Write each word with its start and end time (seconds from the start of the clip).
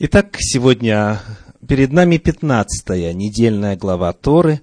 Итак, 0.00 0.36
сегодня 0.38 1.20
перед 1.66 1.90
нами 1.90 2.18
пятнадцатая 2.18 3.12
недельная 3.12 3.74
глава 3.74 4.12
Торы, 4.12 4.60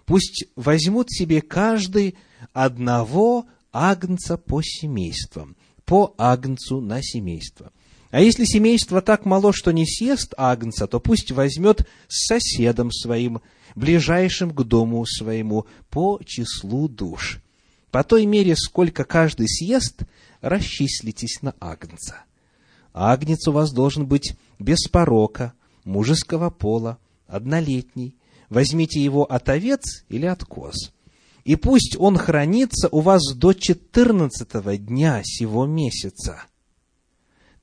пусть 0.06 0.46
возьмут 0.56 1.12
себе 1.12 1.42
каждый 1.42 2.16
одного 2.54 3.48
агнца 3.72 4.38
по 4.38 4.62
семействам, 4.62 5.58
по 5.84 6.14
агнцу 6.20 6.80
на 6.80 7.02
семейство. 7.02 7.72
А 8.12 8.22
если 8.22 8.46
семейство 8.46 9.02
так 9.02 9.26
мало, 9.26 9.52
что 9.52 9.72
не 9.72 9.88
съест 9.88 10.36
агнца, 10.38 10.86
то 10.86 11.00
пусть 11.00 11.32
возьмет 11.32 11.88
с 12.08 12.28
соседом 12.28 12.92
своим, 12.92 13.42
ближайшим 13.74 14.52
к 14.52 14.62
дому 14.64 15.04
своему, 15.08 15.66
по 15.90 16.22
числу 16.24 16.88
душ. 16.88 17.43
По 17.94 18.04
той 18.04 18.26
мере, 18.26 18.56
сколько 18.56 19.04
каждый 19.04 19.48
съест, 19.48 20.02
расчислитесь 20.42 21.44
на 21.44 21.54
агнца. 21.60 22.24
Агнец 22.92 23.48
у 23.48 23.52
вас 23.52 23.72
должен 23.72 24.08
быть 24.08 24.36
без 24.58 24.88
порока, 24.88 25.54
мужеского 25.84 26.50
пола, 26.50 26.98
однолетний. 27.28 28.18
Возьмите 28.50 29.00
его 29.00 29.32
от 29.32 29.48
овец 29.48 30.06
или 30.10 30.26
от 30.26 30.44
коз. 30.44 30.92
И 31.44 31.56
пусть 31.56 31.96
он 32.00 32.18
хранится 32.18 32.90
у 32.90 33.02
вас 33.02 33.22
до 33.36 33.54
четырнадцатого 33.54 34.76
дня 34.76 35.22
сего 35.24 35.68
месяца. 35.68 36.42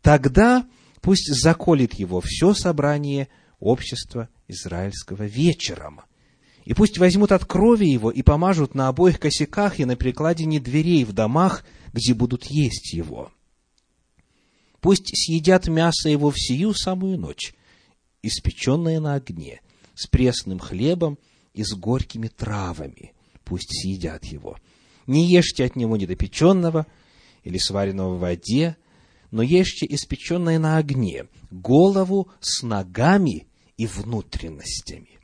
Тогда 0.00 0.64
пусть 1.00 1.26
заколет 1.42 1.94
его 1.94 2.22
все 2.24 2.54
собрание 2.54 3.26
общества 3.58 4.28
израильского 4.46 5.24
вечером– 5.24 6.02
и 6.64 6.74
пусть 6.74 6.98
возьмут 6.98 7.32
от 7.32 7.44
крови 7.44 7.86
его 7.86 8.10
и 8.10 8.22
помажут 8.22 8.74
на 8.74 8.88
обоих 8.88 9.18
косяках 9.18 9.80
и 9.80 9.84
на 9.84 9.96
перекладине 9.96 10.60
дверей 10.60 11.04
в 11.04 11.12
домах, 11.12 11.64
где 11.92 12.14
будут 12.14 12.44
есть 12.46 12.92
его. 12.92 13.32
Пусть 14.80 15.10
съедят 15.14 15.68
мясо 15.68 16.08
его 16.08 16.30
в 16.30 16.38
сию 16.38 16.72
самую 16.74 17.18
ночь, 17.18 17.54
испеченное 18.22 19.00
на 19.00 19.14
огне, 19.14 19.60
с 19.94 20.06
пресным 20.06 20.58
хлебом 20.58 21.18
и 21.54 21.64
с 21.64 21.72
горькими 21.74 22.28
травами. 22.28 23.12
Пусть 23.44 23.68
съедят 23.70 24.24
его. 24.24 24.56
Не 25.06 25.26
ешьте 25.26 25.64
от 25.64 25.76
него 25.76 25.96
недопеченного 25.96 26.86
или 27.42 27.58
сваренного 27.58 28.14
в 28.14 28.20
воде, 28.20 28.76
но 29.30 29.42
ешьте 29.42 29.86
испеченное 29.86 30.58
на 30.58 30.78
огне, 30.78 31.26
голову 31.50 32.30
с 32.40 32.62
ногами 32.62 33.48
и 33.76 33.86
внутренностями 33.86 35.19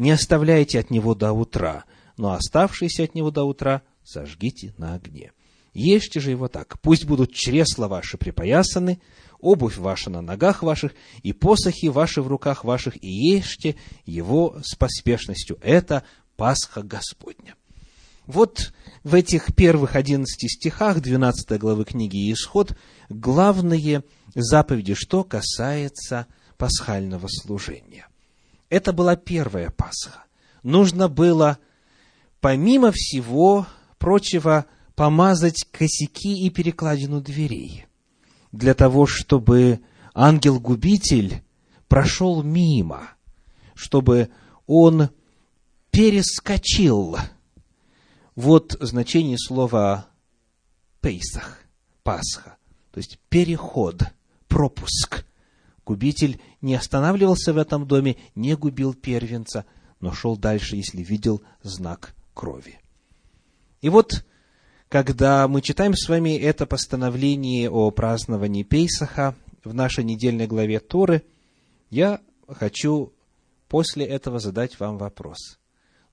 не 0.00 0.12
оставляйте 0.12 0.80
от 0.80 0.90
него 0.90 1.14
до 1.14 1.32
утра, 1.32 1.84
но 2.16 2.32
оставшиеся 2.32 3.04
от 3.04 3.14
него 3.14 3.30
до 3.30 3.44
утра 3.44 3.82
сожгите 4.02 4.72
на 4.78 4.94
огне. 4.94 5.32
Ешьте 5.74 6.20
же 6.20 6.30
его 6.30 6.48
так, 6.48 6.80
пусть 6.80 7.04
будут 7.04 7.34
чресла 7.34 7.86
ваши 7.86 8.16
припоясаны, 8.16 9.02
обувь 9.40 9.76
ваша 9.76 10.08
на 10.08 10.22
ногах 10.22 10.62
ваших, 10.62 10.94
и 11.22 11.34
посохи 11.34 11.90
ваши 11.90 12.22
в 12.22 12.28
руках 12.28 12.64
ваших, 12.64 12.96
и 13.04 13.08
ешьте 13.08 13.76
его 14.06 14.56
с 14.64 14.74
поспешностью. 14.74 15.58
Это 15.60 16.02
Пасха 16.36 16.82
Господня. 16.82 17.54
Вот 18.26 18.72
в 19.04 19.14
этих 19.14 19.54
первых 19.54 19.96
одиннадцати 19.96 20.46
стихах 20.46 21.00
12 21.02 21.58
главы 21.58 21.84
книги 21.84 22.32
Исход 22.32 22.74
главные 23.10 24.02
заповеди, 24.34 24.94
что 24.94 25.24
касается 25.24 26.26
пасхального 26.56 27.26
служения. 27.28 28.09
Это 28.70 28.92
была 28.92 29.16
первая 29.16 29.70
Пасха. 29.70 30.24
Нужно 30.62 31.08
было, 31.08 31.58
помимо 32.40 32.92
всего 32.92 33.66
прочего, 33.98 34.64
помазать 34.94 35.66
косяки 35.72 36.46
и 36.46 36.50
перекладину 36.50 37.20
дверей, 37.20 37.86
для 38.52 38.74
того, 38.74 39.06
чтобы 39.06 39.80
ангел-губитель 40.14 41.42
прошел 41.88 42.42
мимо, 42.42 43.10
чтобы 43.74 44.30
он 44.66 45.10
перескочил. 45.90 47.16
Вот 48.36 48.76
значение 48.80 49.38
слова 49.38 50.06
«пейсах», 51.00 51.58
«пасха», 52.04 52.56
то 52.92 52.98
есть 52.98 53.18
переход, 53.28 54.02
пропуск– 54.46 55.24
Губитель 55.90 56.40
не 56.60 56.76
останавливался 56.76 57.52
в 57.52 57.58
этом 57.58 57.84
доме, 57.84 58.16
не 58.36 58.54
губил 58.54 58.94
первенца, 58.94 59.64
но 59.98 60.12
шел 60.12 60.36
дальше, 60.36 60.76
если 60.76 61.02
видел 61.02 61.42
знак 61.64 62.14
крови. 62.32 62.78
И 63.80 63.88
вот, 63.88 64.24
когда 64.88 65.48
мы 65.48 65.62
читаем 65.62 65.96
с 65.96 66.08
вами 66.08 66.38
это 66.38 66.64
постановление 66.64 67.68
о 67.68 67.90
праздновании 67.90 68.62
Пейсаха 68.62 69.34
в 69.64 69.74
нашей 69.74 70.04
недельной 70.04 70.46
главе 70.46 70.78
Торы, 70.78 71.24
я 71.90 72.20
хочу 72.46 73.12
после 73.66 74.06
этого 74.06 74.38
задать 74.38 74.78
вам 74.78 74.96
вопрос. 74.96 75.58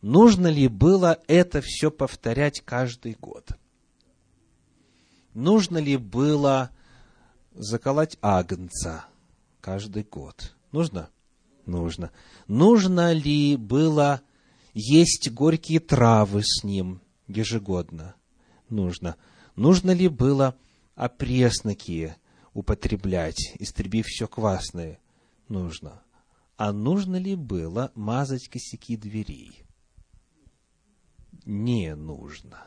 Нужно 0.02 0.48
ли 0.48 0.68
было 0.68 1.20
это 1.28 1.62
все 1.62 1.92
повторять 1.92 2.62
каждый 2.62 3.14
год? 3.14 3.52
Нужно 5.36 5.78
ли 5.78 5.98
было 5.98 6.72
заколоть 7.54 8.18
агнца– 8.24 9.06
каждый 9.67 10.03
год. 10.03 10.55
Нужно? 10.72 11.09
Нужно. 11.66 12.14
Нужно 12.47 13.11
ли 13.11 13.58
было 13.58 14.22
есть 14.73 15.29
горькие 15.29 15.81
травы 15.81 16.41
с 16.41 16.64
ним 16.64 17.02
ежегодно? 17.28 18.16
Нужно. 18.69 19.17
Нужно 19.58 19.91
ли 19.91 20.08
было 20.08 20.55
опресноки 20.96 22.16
употреблять, 22.53 23.55
истребив 23.59 24.05
все 24.05 24.25
квасное? 24.29 24.99
Нужно. 25.49 26.02
А 26.55 26.72
нужно 26.72 27.17
ли 27.17 27.35
было 27.35 27.91
мазать 27.93 28.47
косяки 28.47 28.96
дверей? 28.96 29.66
Не 31.43 31.93
нужно. 31.93 32.63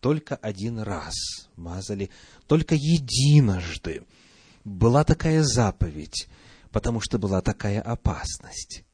Только 0.00 0.34
один 0.34 0.78
раз 0.78 1.12
мазали, 1.56 2.08
только 2.46 2.74
единожды 2.74 4.06
была 4.68 5.04
такая 5.04 5.42
заповедь, 5.42 6.28
потому 6.70 7.00
что 7.00 7.18
была 7.18 7.40
такая 7.40 7.80
опасность. 7.80 8.84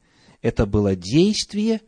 Это 0.40 0.66
было 0.66 0.94
действие, 0.94 1.80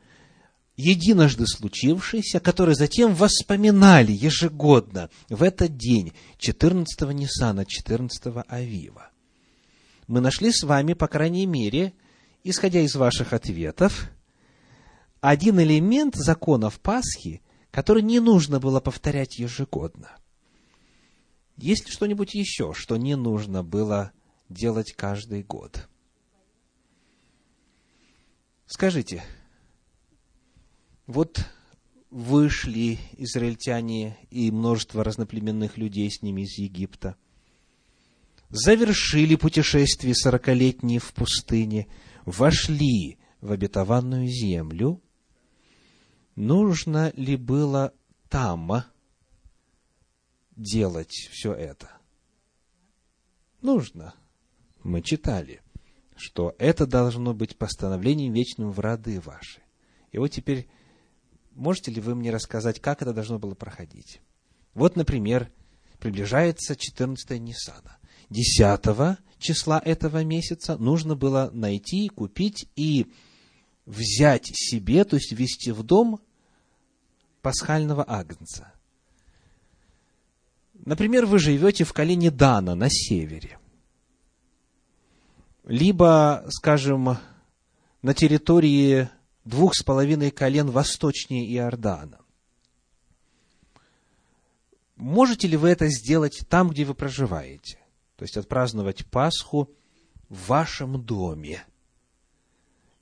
единожды 0.77 1.47
случившееся, 1.47 2.41
которое 2.41 2.75
затем 2.75 3.15
воспоминали 3.15 4.13
ежегодно 4.13 5.11
в 5.29 5.43
этот 5.43 5.77
день, 5.77 6.13
14-го 6.39 7.13
Ниссана, 7.13 7.65
14-го 7.65 8.45
Авива. 8.49 9.11
мы 10.07 10.21
нашли 10.21 10.53
с 10.53 10.63
вами, 10.63 10.93
по 10.93 11.09
крайней 11.09 11.47
мере, 11.47 11.93
исходя 12.45 12.81
из 12.81 12.95
ваших 12.95 13.33
ответов, 13.33 14.11
один 15.21 15.61
элемент 15.61 16.15
законов 16.15 16.79
Пасхи, 16.81 17.43
который 17.71 18.03
не 18.03 18.21
нужно 18.21 18.61
было 18.61 18.81
повторять 18.81 19.39
ежегодно. 19.39 20.17
Есть 21.57 21.87
ли 21.87 21.93
что-нибудь 21.93 22.35
еще, 22.35 22.73
что 22.75 22.97
не 22.97 23.17
нужно 23.17 23.63
было 23.63 24.13
делать 24.49 24.93
каждый 24.93 25.43
год? 25.43 25.89
Скажите, 28.67 29.25
вот 31.07 31.47
вышли 32.11 32.99
израильтяне 33.17 34.19
и 34.31 34.51
множество 34.51 35.03
разноплеменных 35.03 35.77
людей 35.79 36.11
с 36.11 36.21
ними 36.21 36.43
из 36.43 36.59
Египта, 36.59 37.17
завершили 38.51 39.37
путешествие 39.37 40.15
сорокалетние 40.15 41.01
в 41.01 41.13
пустыне, 41.13 41.89
вошли 42.25 43.19
в 43.41 43.53
обетованную 43.53 44.27
землю, 44.29 45.03
нужно 46.35 47.13
ли 47.17 47.37
было 47.37 47.93
там 48.29 48.85
делать 50.57 51.13
все 51.31 51.53
это? 51.53 51.91
Нужно. 53.63 54.15
Мы 54.83 55.03
читали, 55.03 55.63
что 56.17 56.55
это 56.59 56.87
должно 56.87 57.35
быть 57.35 57.57
постановлением 57.57 58.33
вечным 58.33 58.71
в 58.71 58.81
роды 58.81 59.21
ваши. 59.21 59.63
И 60.13 60.19
вот 60.19 60.29
теперь 60.29 60.69
можете 61.57 61.91
ли 61.91 62.01
вы 62.01 62.15
мне 62.15 62.31
рассказать, 62.31 62.81
как 62.81 63.03
это 63.03 63.13
должно 63.13 63.39
было 63.39 63.55
проходить? 63.55 64.21
Вот, 64.75 64.95
например, 64.97 65.51
приближается 65.99 66.77
14 66.77 67.41
Ниссана. 67.41 67.99
10 68.31 69.19
числа 69.39 69.81
этого 69.85 70.25
месяца 70.25 70.77
нужно 70.77 71.15
было 71.17 71.51
найти, 71.53 72.09
купить 72.09 72.69
и 72.77 73.07
взять 73.87 74.47
себе, 74.53 75.05
то 75.05 75.17
есть 75.17 75.33
ввести 75.33 75.71
в 75.73 75.83
дом 75.83 76.21
пасхального 77.41 78.05
агнца. 78.07 78.73
Например, 80.87 81.27
вы 81.27 81.41
живете 81.41 81.83
в 81.83 81.93
колене 81.93 82.31
Дана 82.31 82.77
на 82.77 82.89
севере. 82.89 83.59
Либо, 85.65 86.47
скажем, 86.49 87.19
на 88.03 88.15
территории 88.15 89.09
двух 89.45 89.75
с 89.75 89.83
половиной 89.83 90.31
колен 90.31 90.71
восточнее 90.71 91.45
Иордана. 91.57 92.21
Можете 94.95 95.49
ли 95.49 95.57
вы 95.57 95.71
это 95.71 95.89
сделать 95.89 96.47
там, 96.49 96.71
где 96.71 96.85
вы 96.85 96.95
проживаете? 96.95 97.81
То 98.15 98.23
есть 98.23 98.37
отпраздновать 98.37 99.05
Пасху 99.07 99.69
в 100.29 100.47
вашем 100.47 101.03
доме. 101.03 101.65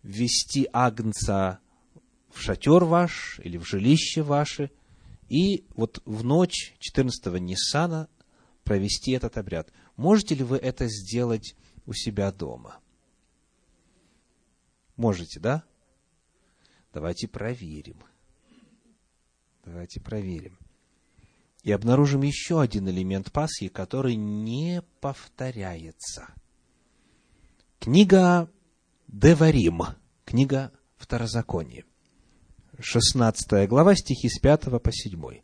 Ввести 0.02 0.66
агнца 0.72 1.58
в 2.32 2.40
шатер 2.40 2.84
ваш 2.84 3.38
или 3.44 3.58
в 3.58 3.66
жилище 3.66 4.22
ваше, 4.22 4.70
и 5.34 5.66
вот 5.74 6.00
в 6.04 6.22
ночь 6.22 6.76
14-го 6.78 7.38
Ниссана 7.38 8.08
провести 8.62 9.10
этот 9.10 9.36
обряд. 9.36 9.72
Можете 9.96 10.36
ли 10.36 10.44
вы 10.44 10.58
это 10.58 10.86
сделать 10.86 11.56
у 11.86 11.92
себя 11.92 12.30
дома? 12.30 12.78
Можете, 14.94 15.40
да? 15.40 15.64
Давайте 16.92 17.26
проверим. 17.26 17.96
Давайте 19.64 20.00
проверим. 20.00 20.56
И 21.64 21.72
обнаружим 21.72 22.22
еще 22.22 22.60
один 22.60 22.88
элемент 22.88 23.32
Пасхи, 23.32 23.66
который 23.66 24.14
не 24.14 24.82
повторяется. 25.00 26.32
Книга 27.80 28.48
Деварим, 29.08 29.82
книга 30.24 30.70
Второзакония. 30.96 31.84
16 32.80 33.68
глава, 33.68 33.94
стихи 33.94 34.28
с 34.28 34.38
5 34.38 34.82
по 34.82 34.92
7. 34.92 35.40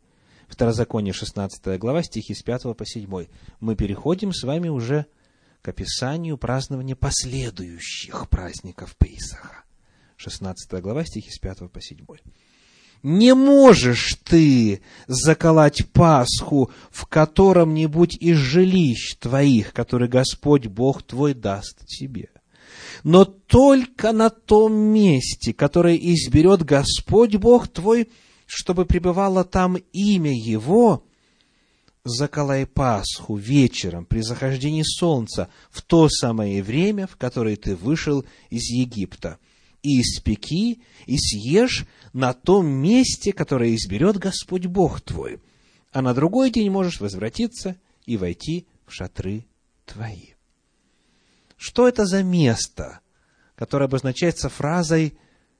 Второзаконие, 0.47 1.13
16 1.13 1.79
глава, 1.79 2.03
стихи 2.03 2.33
с 2.33 2.41
5 2.41 2.75
по 2.75 2.85
7. 2.85 3.27
Мы 3.59 3.75
переходим 3.75 4.33
с 4.33 4.43
вами 4.43 4.69
уже 4.69 5.05
к 5.61 5.69
описанию 5.69 6.37
празднования 6.37 6.95
последующих 6.95 8.29
праздников 8.29 8.95
Пейсаха. 8.97 9.63
16 10.17 10.81
глава, 10.81 11.05
стихи 11.05 11.31
с 11.31 11.39
5 11.39 11.71
по 11.71 11.81
7. 11.81 12.05
«Не 13.03 13.33
можешь 13.33 14.15
ты 14.23 14.81
заколоть 15.07 15.87
Пасху 15.91 16.69
в 16.91 17.07
котором-нибудь 17.07 18.15
из 18.17 18.37
жилищ 18.37 19.15
твоих, 19.17 19.73
который 19.73 20.07
Господь 20.07 20.67
Бог 20.67 21.01
твой 21.01 21.33
даст 21.33 21.83
тебе, 21.87 22.29
но 23.03 23.25
только 23.25 24.11
на 24.11 24.29
том 24.29 24.73
месте, 24.73 25.53
которое 25.53 25.95
изберет 25.95 26.63
Господь 26.63 27.35
Бог 27.35 27.67
твой, 27.67 28.09
чтобы 28.45 28.85
пребывало 28.85 29.43
там 29.43 29.77
имя 29.93 30.33
Его, 30.33 31.03
заколай 32.03 32.65
Пасху 32.65 33.35
вечером 33.35 34.05
при 34.05 34.21
захождении 34.21 34.83
солнца 34.83 35.49
в 35.69 35.81
то 35.81 36.09
самое 36.09 36.61
время, 36.63 37.07
в 37.07 37.15
которое 37.15 37.55
ты 37.55 37.75
вышел 37.75 38.25
из 38.49 38.63
Египта– 38.69 39.37
и 39.83 40.01
испеки, 40.01 40.81
и 41.05 41.17
съешь 41.17 41.85
на 42.13 42.33
том 42.33 42.67
месте, 42.67 43.33
которое 43.33 43.75
изберет 43.75 44.17
Господь 44.17 44.65
Бог 44.65 45.01
твой. 45.01 45.39
А 45.91 46.01
на 46.01 46.13
другой 46.13 46.51
день 46.51 46.69
можешь 46.69 46.99
возвратиться 46.99 47.77
и 48.05 48.17
войти 48.17 48.67
в 48.85 48.93
шатры 48.93 49.45
твои. 49.85 50.33
Что 51.61 51.87
это 51.87 52.07
за 52.07 52.23
место, 52.23 53.01
которое 53.53 53.85
обозначается 53.85 54.49
фразой 54.49 55.15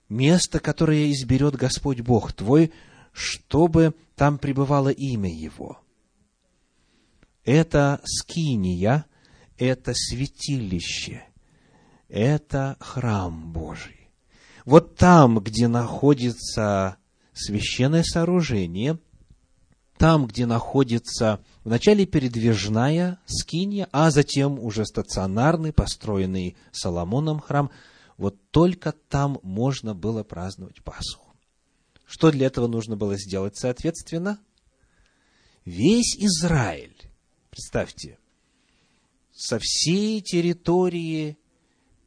«место, 0.09 0.59
которое 0.59 1.11
изберет 1.11 1.55
Господь 1.55 2.01
Бог 2.01 2.33
твой», 2.33 2.73
чтобы 3.11 3.93
там 4.15 4.39
пребывало 4.39 4.89
имя 4.89 5.31
Его? 5.31 5.79
Это 7.45 8.01
скиния, 8.03 9.05
это 9.59 9.93
святилище, 9.93 11.23
это 12.07 12.77
храм 12.79 13.53
Божий. 13.53 14.09
Вот 14.65 14.95
там, 14.95 15.37
где 15.37 15.67
находится 15.67 16.97
священное 17.31 18.01
сооружение, 18.01 18.97
там, 20.01 20.25
где 20.25 20.47
находится 20.47 21.45
вначале 21.63 22.07
передвижная 22.07 23.19
скиния, 23.27 23.87
а 23.91 24.09
затем 24.09 24.57
уже 24.57 24.83
стационарный, 24.83 25.73
построенный 25.73 26.57
Соломоном 26.71 27.39
храм, 27.39 27.69
вот 28.17 28.35
только 28.49 28.93
там 28.93 29.37
можно 29.43 29.93
было 29.93 30.23
праздновать 30.23 30.83
Пасху. 30.83 31.27
Что 32.03 32.31
для 32.31 32.47
этого 32.47 32.65
нужно 32.65 32.97
было 32.97 33.15
сделать, 33.15 33.55
соответственно? 33.57 34.39
Весь 35.65 36.15
Израиль, 36.17 36.97
представьте, 37.51 38.17
со 39.31 39.59
всей 39.59 40.21
территории 40.21 41.37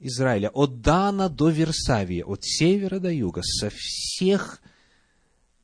Израиля, 0.01 0.49
от 0.49 0.81
Дана 0.81 1.29
до 1.29 1.49
Версавия, 1.49 2.25
от 2.25 2.41
севера 2.43 2.99
до 2.99 3.13
юга, 3.13 3.43
со 3.45 3.71
всех 3.73 4.61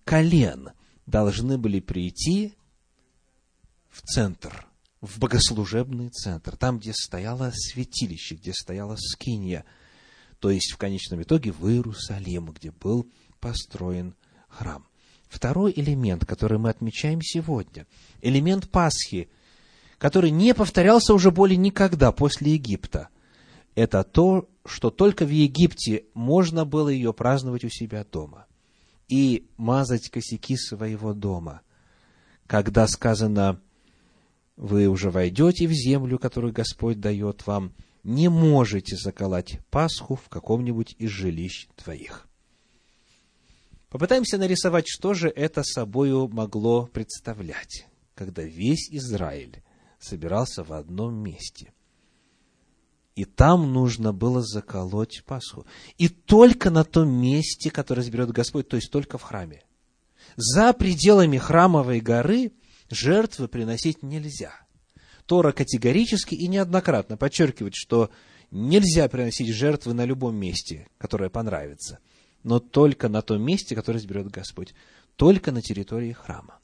колен 0.05 0.71
должны 1.11 1.59
были 1.59 1.81
прийти 1.81 2.55
в 3.90 4.02
центр, 4.02 4.67
в 5.00 5.19
богослужебный 5.19 6.09
центр, 6.11 6.57
там, 6.57 6.79
где 6.79 6.93
стояло 6.95 7.50
святилище, 7.55 8.37
где 8.37 8.52
стояла 8.52 8.97
скиния, 8.97 9.64
то 10.38 10.50
есть 10.50 10.73
в 10.73 10.79
конечном 10.79 11.23
итоге 11.23 11.52
в 11.52 11.69
Иерусалим, 11.69 12.47
где 12.52 12.71
был 12.71 13.07
построен 13.40 14.14
храм. 14.49 14.87
Второй 15.29 15.73
элемент, 15.76 16.25
который 16.25 16.59
мы 16.59 16.71
отмечаем 16.71 17.21
сегодня, 17.23 17.87
элемент 18.21 18.71
Пасхи, 18.71 19.29
который 19.99 20.31
не 20.31 20.55
повторялся 20.55 21.12
уже 21.12 21.31
более 21.31 21.57
никогда 21.57 22.11
после 22.12 22.55
Египта– 22.55 23.09
это 23.75 24.02
то, 24.02 24.49
что 24.64 24.90
только 24.90 25.25
в 25.25 25.31
Египте 25.31 26.05
можно 26.14 26.64
было 26.64 26.88
ее 26.88 27.12
праздновать 27.12 27.64
у 27.64 27.69
себя 27.69 28.05
дома 28.05 28.47
и 29.11 29.47
мазать 29.57 30.09
косяки 30.09 30.57
своего 30.57 31.12
дома. 31.12 31.62
Когда 32.47 32.87
сказано, 32.87 33.61
вы 34.57 34.87
уже 34.87 35.11
войдете 35.11 35.67
в 35.67 35.73
землю, 35.73 36.19
которую 36.19 36.52
Господь 36.52 37.00
дает 37.00 37.47
вам, 37.47 37.75
не 38.02 38.29
можете 38.29 38.97
заколоть 38.97 39.59
Пасху 39.71 40.14
в 40.14 40.29
каком-нибудь 40.29 40.95
из 40.99 41.11
жилищ 41.11 41.69
твоих. 41.76 42.26
Попытаемся 43.88 44.38
нарисовать, 44.38 44.87
что 44.88 45.14
же 45.14 45.29
это 45.29 45.64
собою 45.64 46.29
могло 46.29 46.87
представлять, 46.87 47.87
когда 48.14 48.43
весь 48.43 48.88
Израиль 48.90 49.62
собирался 49.99 50.62
в 50.62 50.73
одном 50.73 51.14
месте– 51.17 51.73
и 53.17 53.25
там 53.25 53.73
нужно 53.73 54.12
было 54.12 54.43
заколоть 54.43 55.23
Пасху. 55.26 55.67
И 55.99 56.09
только 56.09 56.71
на 56.71 56.85
том 56.85 57.11
месте, 57.11 57.71
которое 57.71 58.02
изберет 58.02 58.31
Господь, 58.31 58.69
то 58.69 58.76
есть 58.76 58.90
только 58.90 59.19
в 59.19 59.23
храме. 59.23 59.62
За 60.37 60.73
пределами 60.73 61.38
храмовой 61.38 62.00
горы 62.00 62.52
жертвы 62.88 63.49
приносить 63.49 64.02
нельзя. 64.02 64.52
Тора 65.26 65.52
категорически 65.52 66.35
и 66.35 66.49
неоднократно 66.49 67.17
подчеркивает, 67.17 67.75
что 67.75 68.11
нельзя 68.50 69.09
приносить 69.09 69.55
жертвы 69.55 69.95
на 69.95 70.05
любом 70.05 70.37
месте, 70.37 70.88
которое 70.99 71.31
понравится, 71.31 71.99
но 72.43 72.59
только 72.59 73.09
на 73.09 73.23
том 73.23 73.43
месте, 73.43 73.75
которое 73.75 73.99
изберет 73.99 74.29
Господь, 74.29 74.75
только 75.17 75.52
на 75.52 75.62
территории 75.62 76.12
храма. 76.12 76.59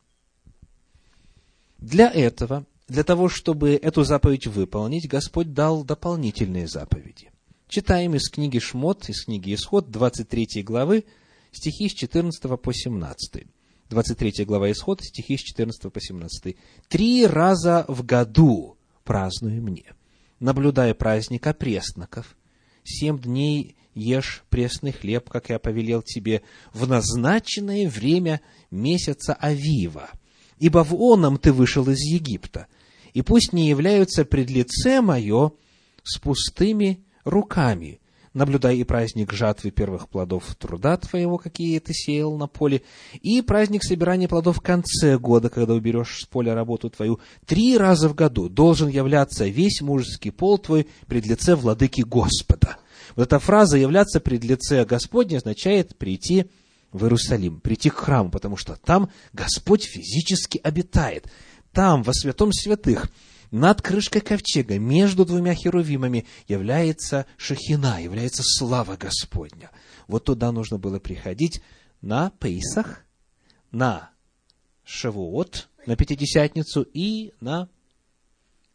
Для 1.79 2.11
этого, 2.11 2.67
для 2.89 3.03
того, 3.03 3.29
чтобы 3.29 3.75
эту 3.75 4.05
заповедь 4.05 4.47
выполнить, 4.47 5.09
Господь 5.09 5.53
дал 5.53 5.85
дополнительные 5.85 6.69
заповеди. 6.69 7.31
Читаем 7.69 8.15
из 8.15 8.31
книги 8.31 8.59
Шмот, 8.59 9.09
из 9.09 9.25
книги 9.25 9.55
Исход, 9.55 9.91
23 9.91 10.63
главы, 10.63 11.05
стихи 11.51 11.89
с 11.89 11.95
14 11.95 12.61
по 12.61 12.73
17. 12.73 13.47
23 13.89 14.45
глава 14.45 14.71
Исход, 14.71 15.03
стихи 15.03 15.37
с 15.37 15.41
14 15.41 15.93
по 15.93 16.01
17. 16.01 16.57
«Три 16.89 17.27
раза 17.27 17.85
в 17.89 18.05
году 18.05 18.77
празднуй 19.05 19.61
мне, 19.61 19.95
наблюдая 20.39 20.95
праздник 20.95 21.47
опресноков. 21.47 22.37
Семь 22.85 23.19
дней 23.19 23.77
ешь 23.95 24.45
пресный 24.49 24.93
хлеб, 24.93 25.29
как 25.29 25.49
я 25.51 25.59
повелел 25.59 26.03
тебе, 26.03 26.43
в 26.73 26.89
назначенное 26.89 27.89
время 27.89 28.41
месяца 28.71 29.35
Авива, 29.35 30.11
ибо 30.59 30.85
в 30.85 30.95
оном 30.95 31.39
ты 31.39 31.53
вышел 31.53 31.89
из 31.89 32.01
Египта, 32.01 32.67
и 33.17 33.23
пусть 33.23 33.55
не 33.55 33.71
являются 33.71 34.27
пред 34.27 34.51
лице 34.51 35.01
мое 35.01 35.53
с 36.05 36.19
пустыми 36.19 37.03
руками. 37.25 37.99
Наблюдай 38.35 38.77
и 38.77 38.85
праздник 38.85 39.33
жатвы 39.33 39.71
первых 39.71 40.11
плодов 40.11 40.55
труда 40.57 40.99
твоего, 40.99 41.39
какие 41.39 41.79
ты 41.79 41.95
сеял 41.95 42.37
на 42.37 42.47
поле, 42.47 42.83
и 43.23 43.41
праздник 43.41 43.85
собирания 43.85 44.29
плодов 44.29 44.59
в 44.59 44.61
конце 44.61 45.17
года, 45.17 45.49
когда 45.49 45.73
уберешь 45.73 46.25
с 46.25 46.27
поля 46.27 46.55
работу 46.55 46.91
твою. 46.91 47.19
Три 47.47 47.79
раза 47.79 48.11
в 48.11 48.15
году 48.15 48.51
должен 48.51 48.89
являться 48.89 49.47
весь 49.47 49.81
мужеский 49.81 50.31
пол 50.31 50.59
твой 50.59 50.87
пред 51.07 51.25
лице 51.25 51.55
владыки 51.55 52.03
Господа. 52.03 52.77
Вот 53.15 53.29
эта 53.29 53.39
фраза 53.39 53.79
«являться 53.79 54.21
пред 54.21 54.45
лице 54.45 54.85
Господня» 54.85 55.39
означает 55.39 55.97
прийти 55.97 56.51
в 56.93 57.05
Иерусалим, 57.05 57.61
прийти 57.61 57.89
к 57.89 57.97
храму, 57.97 58.31
потому 58.31 58.59
что 58.59 58.77
там 58.77 59.09
Господь 59.33 59.85
физически 59.85 60.61
обитает. 60.63 61.31
Там, 61.77 62.03
во 62.03 62.15
святом 62.15 62.55
святых, 62.55 63.11
над 63.51 63.83
крышкой 63.83 64.23
ковчега, 64.23 64.79
между 64.79 65.27
двумя 65.27 65.53
херувимами, 65.53 66.25
является 66.49 67.27
шахина, 67.37 68.03
является 68.03 68.43
слава 68.43 68.97
Господня. 68.97 69.71
Вот 70.09 70.25
туда 70.25 70.53
нужно 70.53 70.79
было 70.79 71.01
приходить 71.01 71.61
на 72.01 72.31
Пейсах, 72.31 73.05
на 73.73 74.09
Шавуот, 74.85 75.69
на 75.85 75.97
Пятидесятницу 75.97 76.81
и 76.81 77.35
на 77.41 77.69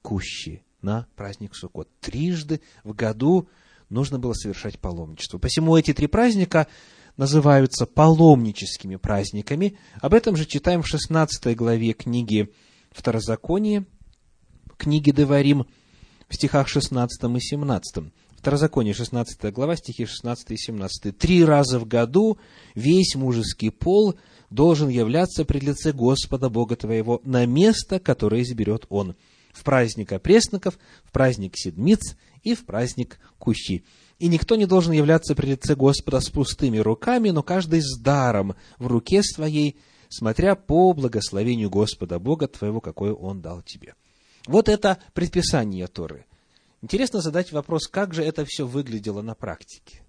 Кущи, 0.03 0.63
на 0.83 1.07
праздник 1.15 1.55
Суккот. 1.55 1.89
Трижды 2.01 2.61
в 2.83 2.93
году 2.93 3.49
нужно 3.89 4.19
было 4.19 4.33
совершать 4.33 4.77
паломничество. 4.77 5.39
Посему 5.39 5.75
эти 5.75 5.91
три 5.91 6.05
праздника 6.05 6.67
называются 7.17 7.87
паломническими 7.87 8.97
праздниками. 8.97 9.79
Об 10.01 10.13
этом 10.13 10.35
же 10.35 10.45
читаем 10.45 10.83
в 10.83 10.87
16 10.87 11.55
главе 11.57 11.93
книги 11.93 12.53
Второзаконие, 12.91 13.85
книги 14.77 15.11
Деварим 15.11 15.65
в 16.27 16.35
стихах 16.35 16.67
16 16.67 17.23
и 17.23 17.39
17. 17.39 18.03
Второзаконие, 18.37 18.93
16 18.93 19.53
глава, 19.53 19.77
стихи 19.77 20.05
16 20.05 20.51
и 20.51 20.57
17. 20.57 21.17
«Три 21.17 21.45
раза 21.45 21.79
в 21.79 21.87
году 21.87 22.37
весь 22.75 23.15
мужеский 23.15 23.71
пол 23.71 24.15
должен 24.49 24.89
являться 24.89 25.45
пред 25.45 25.63
лице 25.63 25.93
Господа 25.93 26.49
Бога 26.49 26.75
твоего 26.75 27.21
на 27.23 27.45
место, 27.45 27.99
которое 27.99 28.41
изберет 28.41 28.85
Он, 28.89 29.15
в 29.53 29.63
праздник 29.63 30.11
опресноков, 30.11 30.77
в 31.05 31.11
праздник 31.11 31.53
седмиц 31.55 32.17
и 32.43 32.55
в 32.55 32.65
праздник 32.65 33.19
кущи. 33.37 33.85
И 34.19 34.27
никто 34.27 34.55
не 34.55 34.65
должен 34.65 34.91
являться 34.91 35.33
пред 35.33 35.49
лице 35.49 35.75
Господа 35.75 36.19
с 36.19 36.29
пустыми 36.29 36.79
руками, 36.79 37.29
но 37.29 37.41
каждый 37.41 37.81
с 37.81 37.97
даром 37.97 38.55
в 38.79 38.87
руке 38.87 39.23
своей, 39.23 39.77
смотря 40.11 40.55
по 40.55 40.93
благословению 40.93 41.71
Господа 41.71 42.19
Бога 42.19 42.47
твоего, 42.47 42.81
какое 42.81 43.13
Он 43.13 43.41
дал 43.41 43.63
тебе». 43.63 43.95
Вот 44.45 44.69
это 44.69 44.99
предписание 45.13 45.87
Торы. 45.87 46.25
Интересно 46.81 47.21
задать 47.21 47.51
вопрос, 47.51 47.87
как 47.87 48.13
же 48.13 48.23
это 48.23 48.43
все 48.45 48.65
выглядело 48.67 49.21
на 49.21 49.35
практике. 49.35 50.03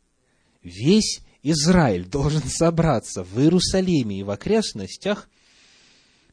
Весь 0.62 1.20
Израиль 1.42 2.06
должен 2.06 2.42
собраться 2.46 3.22
в 3.24 3.38
Иерусалиме 3.38 4.20
и 4.20 4.22
в 4.22 4.30
окрестностях. 4.30 5.28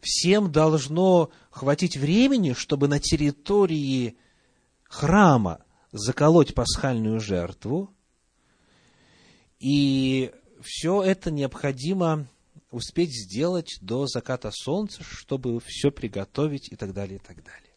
Всем 0.01 0.51
должно 0.51 1.29
хватить 1.49 1.97
времени, 1.97 2.53
чтобы 2.53 2.87
на 2.87 2.99
территории 2.99 4.17
храма 4.83 5.65
заколоть 5.91 6.53
пасхальную 6.53 7.19
жертву. 7.19 7.93
И 9.59 10.31
все 10.61 11.03
это 11.03 11.31
необходимо 11.31 12.27
успеть 12.71 13.11
сделать 13.11 13.77
до 13.81 14.07
заката 14.07 14.51
солнца, 14.51 15.03
чтобы 15.03 15.59
все 15.59 15.91
приготовить 15.91 16.71
и 16.71 16.75
так 16.75 16.93
далее, 16.93 17.17
и 17.17 17.19
так 17.19 17.43
далее 17.43 17.69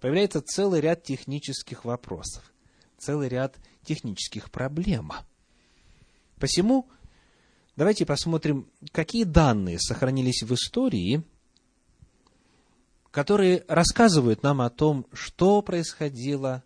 появляется 0.00 0.40
целый 0.40 0.80
ряд 0.80 1.02
технических 1.02 1.84
вопросов, 1.84 2.52
целый 2.98 3.28
ряд 3.28 3.56
технических 3.82 4.50
проблем. 4.50 5.12
Посему 6.38 6.88
давайте 7.76 8.06
посмотрим, 8.06 8.70
какие 8.92 9.24
данные 9.24 9.80
сохранились 9.80 10.42
в 10.42 10.54
истории, 10.54 11.24
которые 13.10 13.64
рассказывают 13.66 14.42
нам 14.42 14.60
о 14.60 14.70
том, 14.70 15.06
что 15.12 15.62
происходило 15.62 16.62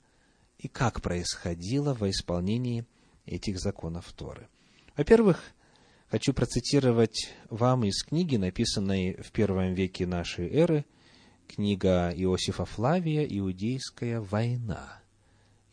и 0.58 0.68
как 0.68 1.00
происходило 1.00 1.94
во 1.94 2.10
исполнении 2.10 2.84
этих 3.24 3.60
законов 3.60 4.12
Торы. 4.12 4.48
Во-первых, 4.96 5.42
хочу 6.10 6.34
процитировать 6.34 7.30
вам 7.48 7.84
из 7.84 8.02
книги, 8.02 8.36
написанной 8.36 9.14
в 9.22 9.30
первом 9.30 9.74
веке 9.74 10.06
нашей 10.06 10.48
эры– 10.48 10.84
книга 11.46 12.12
Иосифа 12.14 12.64
Флавия 12.64 13.24
«Иудейская 13.24 14.20
война». 14.20 15.00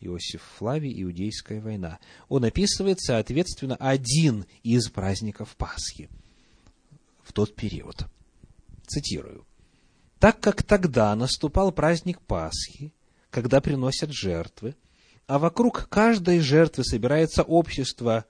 Иосиф 0.00 0.42
Флавий 0.58 1.02
«Иудейская 1.02 1.60
война». 1.60 1.98
Он 2.28 2.44
описывает, 2.44 3.00
соответственно, 3.00 3.76
один 3.76 4.46
из 4.62 4.88
праздников 4.88 5.56
Пасхи 5.56 6.08
в 7.22 7.32
тот 7.32 7.54
период. 7.54 8.06
Цитирую. 8.86 9.44
«Так 10.18 10.40
как 10.40 10.62
тогда 10.62 11.14
наступал 11.14 11.72
праздник 11.72 12.20
Пасхи, 12.20 12.92
когда 13.30 13.60
приносят 13.60 14.12
жертвы, 14.12 14.76
а 15.26 15.38
вокруг 15.38 15.88
каждой 15.88 16.40
жертвы 16.40 16.84
собирается 16.84 17.42
общество 17.42 18.24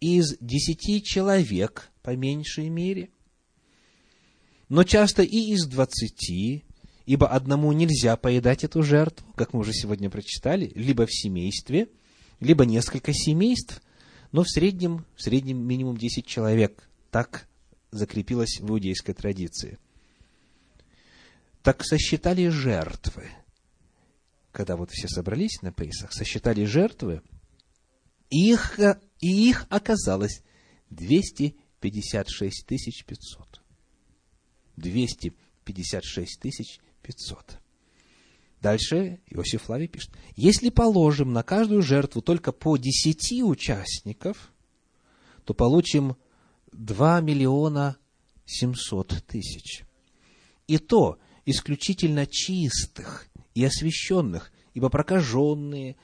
из 0.00 0.36
десяти 0.40 1.02
человек, 1.02 1.90
по 2.02 2.14
меньшей 2.14 2.68
мере, 2.68 3.10
но 4.68 4.84
часто 4.84 5.22
и 5.22 5.52
из 5.52 5.66
двадцати, 5.66 6.64
ибо 7.06 7.28
одному 7.28 7.72
нельзя 7.72 8.16
поедать 8.16 8.64
эту 8.64 8.82
жертву, 8.82 9.26
как 9.34 9.52
мы 9.52 9.60
уже 9.60 9.72
сегодня 9.72 10.10
прочитали, 10.10 10.72
либо 10.74 11.06
в 11.06 11.14
семействе, 11.14 11.88
либо 12.40 12.64
несколько 12.64 13.12
семейств, 13.12 13.80
но 14.32 14.42
в 14.42 14.48
среднем, 14.48 15.06
в 15.14 15.22
среднем 15.22 15.58
минимум 15.58 15.96
10 15.96 16.26
человек. 16.26 16.88
Так 17.10 17.48
закрепилось 17.90 18.60
в 18.60 18.68
иудейской 18.68 19.14
традиции. 19.14 19.78
Так 21.62 21.84
сосчитали 21.84 22.48
жертвы. 22.48 23.30
Когда 24.52 24.76
вот 24.76 24.90
все 24.90 25.08
собрались 25.08 25.62
на 25.62 25.72
Пейсах, 25.72 26.12
сосчитали 26.12 26.64
жертвы, 26.64 27.22
их, 28.30 28.78
и 29.20 29.48
их 29.48 29.66
оказалось 29.68 30.42
256 30.90 32.66
500. 32.66 33.62
256 34.76 36.40
тысяч 36.40 36.80
500. 37.02 37.58
Дальше 38.60 39.20
Иосиф 39.28 39.68
Лави 39.68 39.86
пишет, 39.86 40.10
если 40.34 40.70
положим 40.70 41.32
на 41.32 41.42
каждую 41.42 41.82
жертву 41.82 42.22
только 42.22 42.52
по 42.52 42.76
10 42.76 43.42
участников, 43.42 44.52
то 45.44 45.54
получим 45.54 46.16
2 46.72 47.20
миллиона 47.20 47.96
700 48.46 49.24
тысяч. 49.26 49.84
И 50.66 50.78
то 50.78 51.18
исключительно 51.44 52.26
чистых 52.26 53.28
и 53.54 53.64
освященных, 53.64 54.52
ибо 54.74 54.88
прокаженные, 54.88 55.96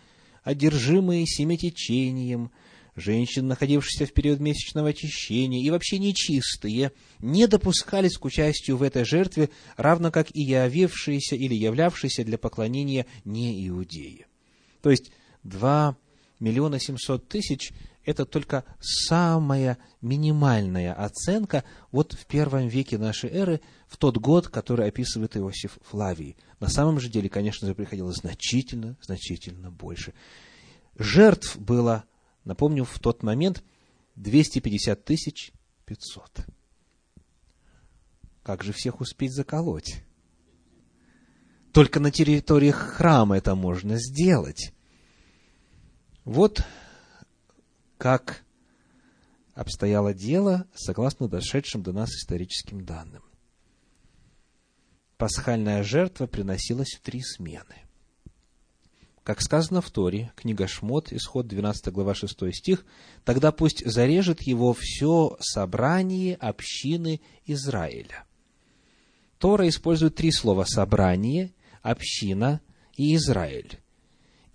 одержимые 0.43 1.27
семятечением, 1.27 2.51
женщин, 2.95 3.47
находившихся 3.47 4.07
в 4.07 4.13
период 4.13 4.41
месячного 4.41 4.91
очищения, 4.91 5.63
и 5.63 5.71
вообще 5.71 5.99
нечистые, 5.99 6.93
не 7.21 7.47
допускались 7.47 8.19
к 8.19 8.25
участию 8.25 8.77
в 8.77 8.83
этой 8.83 9.05
жертве, 9.05 9.51
равно 9.77 10.11
как 10.11 10.35
и 10.35 10.43
явившиеся 10.43 11.37
или 11.37 11.55
являвшиеся 11.55 12.25
для 12.25 12.39
поклонения 12.39 13.07
не 13.25 13.67
иудеи. 13.69 14.27
То 14.83 14.91
есть, 14.91 15.11
2 15.45 15.97
миллиона 16.41 16.79
700 16.79 17.29
тысяч 17.29 17.71
это 18.05 18.25
только 18.25 18.65
самая 18.81 19.79
минимальная 20.01 20.93
оценка 20.93 21.65
вот 21.91 22.13
в 22.15 22.27
первом 22.27 22.69
веке 22.69 22.99
нашей 22.99 23.31
эры, 23.31 23.61
в 23.87 23.97
тот 23.97 24.19
год, 24.19 24.49
который 24.49 24.89
описывает 24.89 25.37
Иосиф 25.37 25.79
Флавий. 25.83 26.37
На 26.61 26.69
самом 26.69 26.99
же 27.01 27.09
деле, 27.09 27.29
конечно 27.29 27.69
же, 27.69 27.75
приходилось 27.75 28.17
значительно, 28.17 28.97
значительно 29.01 29.71
больше. 29.71 30.15
Жертв 30.99 31.57
было, 31.59 32.05
напомню, 32.45 32.85
в 32.85 32.99
тот 32.99 33.23
момент 33.23 33.63
250 34.17 35.05
тысяч 35.05 35.53
500. 35.87 36.47
Как 38.43 38.65
же 38.65 38.73
всех 38.73 39.01
успеть 39.01 39.33
заколоть? 39.33 40.03
Только 41.73 42.01
на 42.01 42.11
территории 42.11 42.71
храма 42.71 43.39
это 43.39 43.55
можно 43.55 43.97
сделать. 43.97 44.73
Вот 46.25 46.65
как 48.03 48.43
обстояло 49.55 50.13
дело 50.13 50.67
согласно 50.75 51.29
дошедшим 51.29 51.85
до 51.85 51.93
нас 51.93 52.11
историческим 52.11 52.85
данным. 52.85 53.23
Пасхальная 55.19 55.85
жертва 55.85 56.27
приносилась 56.27 56.97
в 56.97 57.01
три 57.01 57.23
смены. 57.23 57.77
Как 59.23 59.41
сказано 59.41 59.81
в 59.81 59.89
Торе, 59.93 60.33
книга 60.35 60.67
Шмот, 60.67 61.13
исход 61.13 61.47
12 61.47 61.93
глава 61.93 62.17
6 62.17 62.53
стих, 62.53 62.85
«Тогда 63.25 63.53
пусть 63.53 63.87
зарежет 63.89 64.43
его 64.43 64.75
все 64.77 65.37
собрание 65.39 66.35
общины 66.35 67.21
Израиля». 67.47 68.25
Тора 69.39 69.69
использует 69.69 70.17
три 70.17 70.33
слова 70.33 70.65
«собрание», 70.65 71.53
«община» 71.83 72.61
и 72.97 73.15
«Израиль». 73.15 73.79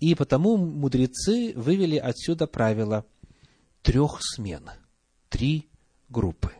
И 0.00 0.14
потому 0.14 0.58
мудрецы 0.58 1.54
вывели 1.56 1.96
отсюда 1.96 2.46
правило– 2.46 3.06
трех 3.82 4.18
смен, 4.20 4.70
три 5.28 5.68
группы. 6.08 6.52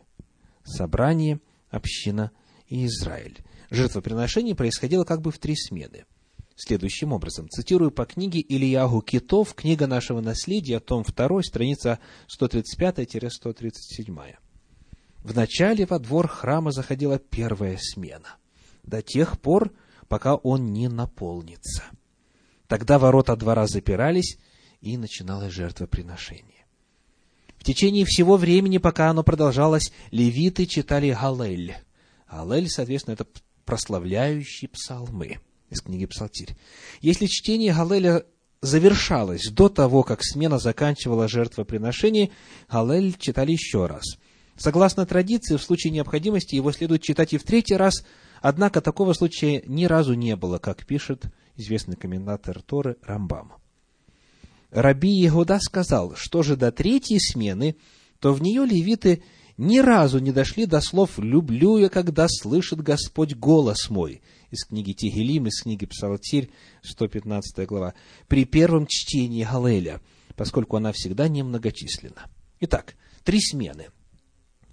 Собрание, 0.65 1.41
община 1.71 2.31
и 2.67 2.87
Израиль. 2.87 3.39
Жертвоприношение 3.71 4.55
происходило 4.55 5.05
как 5.05 5.21
бы 5.21 5.31
в 5.31 5.39
три 5.39 5.55
смены. 5.57 6.05
Следующим 6.57 7.13
образом, 7.13 7.49
цитирую 7.49 7.93
по 7.93 8.05
книге 8.05 8.41
Ильягу 8.41 9.01
Китов, 9.03 9.55
книга 9.55 9.87
нашего 9.87 10.21
наследия, 10.21 10.81
том 10.81 11.05
2, 11.05 11.43
страница 11.43 12.01
135-137. 12.37 14.37
Вначале 15.23 15.87
во 15.87 15.99
двор 16.01 16.27
храма 16.27 16.73
заходила 16.73 17.19
первая 17.19 17.79
смена, 17.81 18.37
до 18.83 19.03
тех 19.03 19.41
пор, 19.41 19.73
пока 20.09 20.35
он 20.35 20.73
не 20.73 20.89
наполнится. 20.89 21.85
Тогда 22.67 22.99
ворота 22.99 23.37
двора 23.37 23.67
запирались, 23.67 24.39
и 24.81 24.97
начиналось 24.97 25.53
жертвоприношение. 25.53 26.58
В 27.59 27.65
течение 27.65 28.05
всего 28.05 28.37
времени, 28.37 28.79
пока 28.79 29.11
оно 29.11 29.23
продолжалось, 29.23 29.93
левиты 30.11 30.67
читали 30.67 31.17
Галель. 31.21 31.77
Галель, 32.31 32.69
соответственно, 32.69 33.15
это 33.15 33.27
прославляющие 33.65 34.69
псалмы 34.69 35.41
из 35.69 35.81
книги 35.83 36.07
Псалтирь. 36.07 36.57
Если 37.01 37.27
чтение 37.27 37.75
Галеля 37.75 38.25
завершалось 38.61 39.51
до 39.51 39.69
того, 39.69 40.03
как 40.03 40.25
смена 40.25 40.59
заканчивала 40.59 41.29
жертвоприношение, 41.29 42.31
Галель 42.71 43.17
читали 43.19 43.53
еще 43.53 43.87
раз. 43.87 44.05
Согласно 44.57 45.07
традиции, 45.07 45.57
в 45.57 45.63
случае 45.63 45.93
необходимости 45.93 46.57
его 46.57 46.73
следует 46.73 47.03
читать 47.03 47.33
и 47.33 47.39
в 47.39 47.45
третий 47.45 47.77
раз, 47.77 48.05
однако 48.41 48.81
такого 48.81 49.13
случая 49.13 49.63
ни 49.67 49.85
разу 49.85 50.15
не 50.15 50.35
было, 50.35 50.59
как 50.59 50.85
пишет 50.85 51.27
известный 51.57 51.97
комментатор 51.97 52.61
Торы 52.63 52.97
Рамбам. 53.03 53.53
Раби 54.71 55.11
Егуда 55.11 55.59
сказал, 55.61 56.15
что 56.15 56.43
же 56.43 56.57
до 56.57 56.71
третьей 56.71 57.21
смены, 57.21 57.77
то 58.21 58.35
в 58.35 58.43
нее 58.43 58.67
левиты 58.67 59.23
ни 59.57 59.79
разу 59.79 60.19
не 60.19 60.31
дошли 60.31 60.67
до 60.67 60.81
слов 60.81 61.19
«люблю 61.19 61.79
я, 61.79 61.89
когда 61.89 62.27
слышит 62.29 62.81
Господь 62.81 63.35
голос 63.35 63.89
мой» 63.89 64.23
из 64.51 64.65
книги 64.65 64.93
Тегелим, 64.93 65.47
из 65.47 65.63
книги 65.63 65.87
Псалтирь, 65.87 66.51
115 66.83 67.67
глава, 67.67 67.95
при 68.29 68.45
первом 68.45 68.87
чтении 68.87 69.45
Галеля, 69.45 70.01
поскольку 70.37 70.77
она 70.77 70.93
всегда 70.93 71.29
немногочисленна. 71.29 72.31
Итак, 72.61 72.95
три 73.25 73.41
смены. 73.41 73.89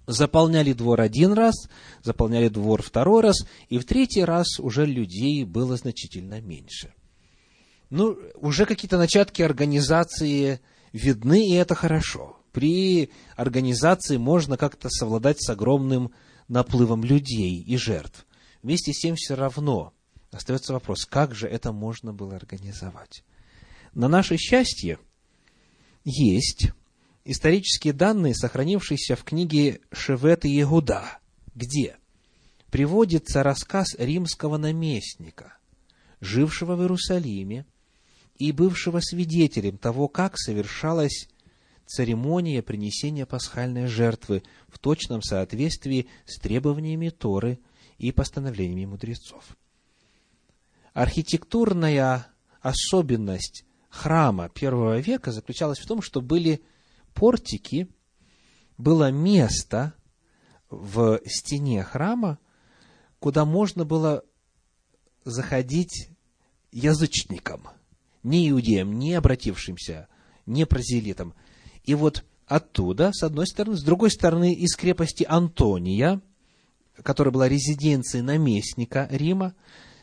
Заполняли 0.06 0.72
двор 0.72 1.00
один 1.00 1.32
раз, 1.32 1.68
заполняли 2.02 2.48
двор 2.48 2.80
второй 2.82 3.22
раз, 3.22 3.36
и 3.68 3.78
в 3.78 3.84
третий 3.84 4.24
раз 4.24 4.60
уже 4.60 4.86
людей 4.86 5.44
было 5.44 5.76
значительно 5.76 6.40
меньше– 6.40 6.92
ну, 7.90 8.18
уже 8.34 8.66
какие-то 8.66 8.98
начатки 8.98 9.42
организации 9.42 10.60
видны, 10.92 11.48
и 11.48 11.54
это 11.54 11.74
хорошо. 11.74 12.38
При 12.52 13.10
организации 13.36 14.16
можно 14.16 14.56
как-то 14.56 14.88
совладать 14.88 15.42
с 15.42 15.50
огромным 15.50 16.12
наплывом 16.48 17.04
людей 17.04 17.60
и 17.62 17.76
жертв. 17.76 18.26
Вместе 18.62 18.92
с 18.92 19.00
тем 19.00 19.14
все 19.16 19.34
равно 19.34 19.92
остается 20.32 20.72
вопрос, 20.72 21.04
как 21.04 21.34
же 21.34 21.46
это 21.46 21.72
можно 21.72 22.12
было 22.12 22.36
организовать. 22.36 23.24
На 23.94 24.08
наше 24.08 24.36
счастье 24.36 24.98
есть 26.04 26.70
исторические 27.24 27.92
данные, 27.92 28.34
сохранившиеся 28.34 29.16
в 29.16 29.24
книге 29.24 29.80
Шевет 29.92 30.44
и 30.44 30.50
Егуда, 30.50 31.18
где 31.54 31.96
приводится 32.70 33.42
рассказ 33.42 33.94
римского 33.98 34.56
наместника, 34.56 35.58
жившего 36.20 36.76
в 36.76 36.82
Иерусалиме, 36.82 37.66
и 38.38 38.52
бывшего 38.52 39.00
свидетелем 39.00 39.78
того, 39.78 40.08
как 40.08 40.38
совершалась 40.38 41.28
церемония 41.86 42.62
принесения 42.62 43.26
пасхальной 43.26 43.86
жертвы 43.86 44.42
в 44.68 44.78
точном 44.78 45.22
соответствии 45.22 46.08
с 46.26 46.38
требованиями 46.38 47.08
Торы 47.08 47.60
и 47.98 48.12
постановлениями 48.12 48.86
мудрецов. 48.86 49.56
Архитектурная 50.92 52.26
особенность 52.60 53.64
храма 53.88 54.48
первого 54.48 54.98
века 54.98 55.32
заключалась 55.32 55.78
в 55.78 55.86
том, 55.86 56.02
что 56.02 56.20
были 56.20 56.62
портики, 57.14 57.88
было 58.76 59.10
место 59.10 59.94
в 60.68 61.20
стене 61.24 61.82
храма, 61.84 62.38
куда 63.18 63.44
можно 63.44 63.84
было 63.84 64.24
заходить 65.24 66.10
язычникам– 66.72 67.68
ни 68.26 68.50
иудеям, 68.50 68.98
ни 68.98 69.12
обратившимся, 69.12 70.08
ни 70.46 70.64
прозелитам. 70.64 71.32
И 71.84 71.94
вот 71.94 72.24
оттуда, 72.46 73.12
с 73.12 73.22
одной 73.22 73.46
стороны, 73.46 73.76
с 73.76 73.82
другой 73.82 74.10
стороны, 74.10 74.52
из 74.52 74.74
крепости 74.74 75.24
Антония, 75.28 76.20
которая 77.02 77.32
была 77.32 77.48
резиденцией 77.48 78.22
наместника 78.22 79.06
Рима, 79.10 79.54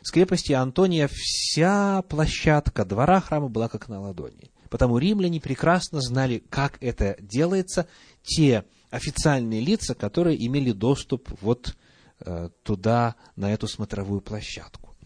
с 0.02 0.10
крепости 0.10 0.52
Антония 0.52 1.08
вся 1.10 2.02
площадка 2.02 2.84
двора 2.84 3.20
храма 3.20 3.48
была 3.48 3.68
как 3.68 3.88
на 3.88 4.00
ладони. 4.00 4.50
Потому 4.70 4.98
римляне 4.98 5.40
прекрасно 5.40 6.00
знали, 6.00 6.42
как 6.50 6.78
это 6.80 7.16
делается, 7.20 7.86
те 8.22 8.64
официальные 8.90 9.60
лица, 9.60 9.94
которые 9.94 10.44
имели 10.46 10.72
доступ 10.72 11.30
вот 11.40 11.76
э, 12.20 12.48
туда, 12.62 13.16
на 13.36 13.52
эту 13.52 13.68
смотровую 13.68 14.20
площадку. 14.20 14.96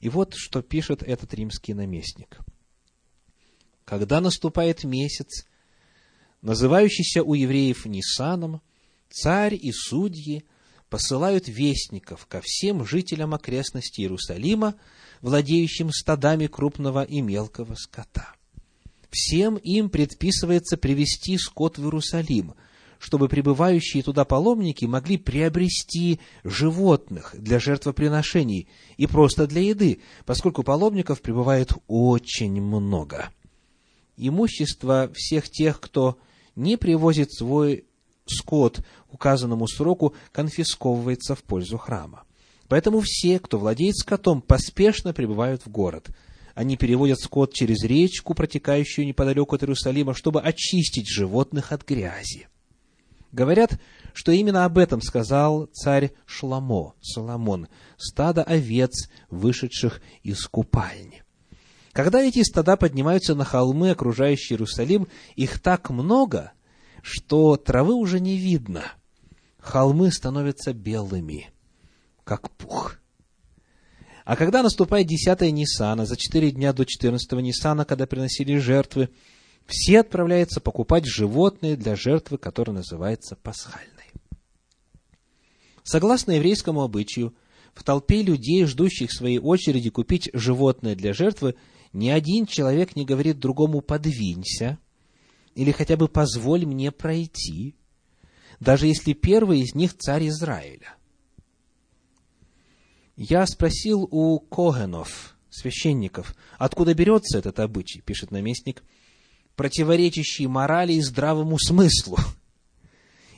И 0.00 0.08
вот 0.08 0.34
что 0.36 0.62
пишет 0.62 1.02
этот 1.02 1.32
римский 1.34 1.72
наместник– 1.72 2.38
когда 3.88 4.20
наступает 4.20 4.84
месяц, 4.84 5.46
называющийся 6.42 7.22
у 7.22 7.32
евреев 7.32 7.86
Нисаном, 7.86 8.60
царь 9.08 9.54
и 9.54 9.72
судьи 9.72 10.44
посылают 10.90 11.48
вестников 11.48 12.26
ко 12.26 12.42
всем 12.44 12.84
жителям 12.84 13.32
окрестностей 13.32 14.04
Иерусалима, 14.04 14.74
владеющим 15.22 15.90
стадами 15.90 16.48
крупного 16.48 17.02
и 17.02 17.22
мелкого 17.22 17.76
скота. 17.76 18.34
Всем 19.08 19.56
им 19.56 19.88
предписывается 19.88 20.76
привести 20.76 21.38
скот 21.38 21.78
в 21.78 21.84
Иерусалим, 21.84 22.52
чтобы 22.98 23.26
прибывающие 23.26 24.02
туда 24.02 24.26
паломники 24.26 24.84
могли 24.84 25.16
приобрести 25.16 26.20
животных 26.44 27.34
для 27.38 27.58
жертвоприношений 27.58 28.68
и 28.98 29.06
просто 29.06 29.46
для 29.46 29.62
еды, 29.62 30.02
поскольку 30.26 30.62
паломников 30.62 31.22
прибывает 31.22 31.72
очень 31.86 32.60
много 32.60 33.30
имущество 34.18 35.10
всех 35.14 35.48
тех, 35.48 35.80
кто 35.80 36.18
не 36.56 36.76
привозит 36.76 37.32
свой 37.32 37.84
скот 38.26 38.80
указанному 39.10 39.66
сроку, 39.66 40.14
конфисковывается 40.32 41.34
в 41.34 41.42
пользу 41.42 41.78
храма. 41.78 42.24
Поэтому 42.68 43.00
все, 43.02 43.38
кто 43.38 43.58
владеет 43.58 43.96
скотом, 43.96 44.42
поспешно 44.42 45.14
прибывают 45.14 45.64
в 45.64 45.70
город. 45.70 46.10
Они 46.54 46.76
переводят 46.76 47.20
скот 47.20 47.54
через 47.54 47.82
речку, 47.84 48.34
протекающую 48.34 49.06
неподалеку 49.06 49.54
от 49.54 49.62
Иерусалима, 49.62 50.12
чтобы 50.12 50.42
очистить 50.42 51.08
животных 51.08 51.72
от 51.72 51.86
грязи. 51.86 52.48
Говорят, 53.32 53.78
что 54.12 54.32
именно 54.32 54.64
об 54.64 54.78
этом 54.78 55.00
сказал 55.00 55.66
царь 55.66 56.12
Шламо, 56.26 56.94
Соломон, 57.00 57.68
стадо 57.96 58.42
овец, 58.42 59.08
вышедших 59.30 60.00
из 60.22 60.44
купальни. 60.46 61.22
Когда 61.98 62.22
эти 62.22 62.44
стада 62.44 62.76
поднимаются 62.76 63.34
на 63.34 63.44
холмы, 63.44 63.90
окружающие 63.90 64.54
Иерусалим, 64.54 65.08
их 65.34 65.58
так 65.58 65.90
много, 65.90 66.52
что 67.02 67.56
травы 67.56 67.94
уже 67.94 68.20
не 68.20 68.36
видно. 68.36 68.84
Холмы 69.58 70.12
становятся 70.12 70.72
белыми, 70.72 71.50
как 72.22 72.52
пух. 72.52 73.00
А 74.24 74.36
когда 74.36 74.62
наступает 74.62 75.08
10 75.08 75.40
Ниссана, 75.52 76.06
за 76.06 76.16
четыре 76.16 76.52
дня 76.52 76.72
до 76.72 76.86
14 76.86 77.32
Ниссана, 77.32 77.84
когда 77.84 78.06
приносили 78.06 78.58
жертвы, 78.58 79.08
все 79.66 79.98
отправляются 79.98 80.60
покупать 80.60 81.04
животные 81.04 81.74
для 81.74 81.96
жертвы, 81.96 82.38
которая 82.38 82.76
называется 82.76 83.34
пасхальной. 83.34 84.12
Согласно 85.82 86.30
еврейскому 86.30 86.82
обычаю, 86.82 87.34
в 87.74 87.82
толпе 87.82 88.22
людей, 88.22 88.66
ждущих 88.66 89.12
своей 89.12 89.40
очереди 89.40 89.90
купить 89.90 90.30
животное 90.32 90.94
для 90.94 91.12
жертвы, 91.12 91.56
ни 91.92 92.08
один 92.08 92.46
человек 92.46 92.96
не 92.96 93.04
говорит 93.04 93.38
другому 93.38 93.80
«подвинься» 93.80 94.78
или 95.54 95.72
хотя 95.72 95.96
бы 95.96 96.08
«позволь 96.08 96.66
мне 96.66 96.92
пройти», 96.92 97.74
даже 98.60 98.86
если 98.86 99.12
первый 99.12 99.60
из 99.60 99.74
них 99.74 99.96
царь 99.96 100.28
Израиля. 100.28 100.96
Я 103.16 103.46
спросил 103.46 104.06
у 104.10 104.38
Когенов, 104.38 105.36
священников, 105.50 106.36
откуда 106.58 106.94
берется 106.94 107.38
этот 107.38 107.58
обычай, 107.58 108.00
пишет 108.00 108.30
наместник, 108.30 108.84
противоречащий 109.56 110.46
морали 110.46 110.92
и 110.94 111.00
здравому 111.00 111.58
смыслу. 111.58 112.16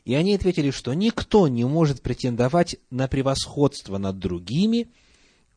И 0.04 0.14
они 0.14 0.34
ответили, 0.34 0.70
что 0.70 0.92
никто 0.92 1.48
не 1.48 1.64
может 1.64 2.02
претендовать 2.02 2.76
на 2.90 3.08
превосходство 3.08 3.98
над 3.98 4.18
другими, 4.18 4.90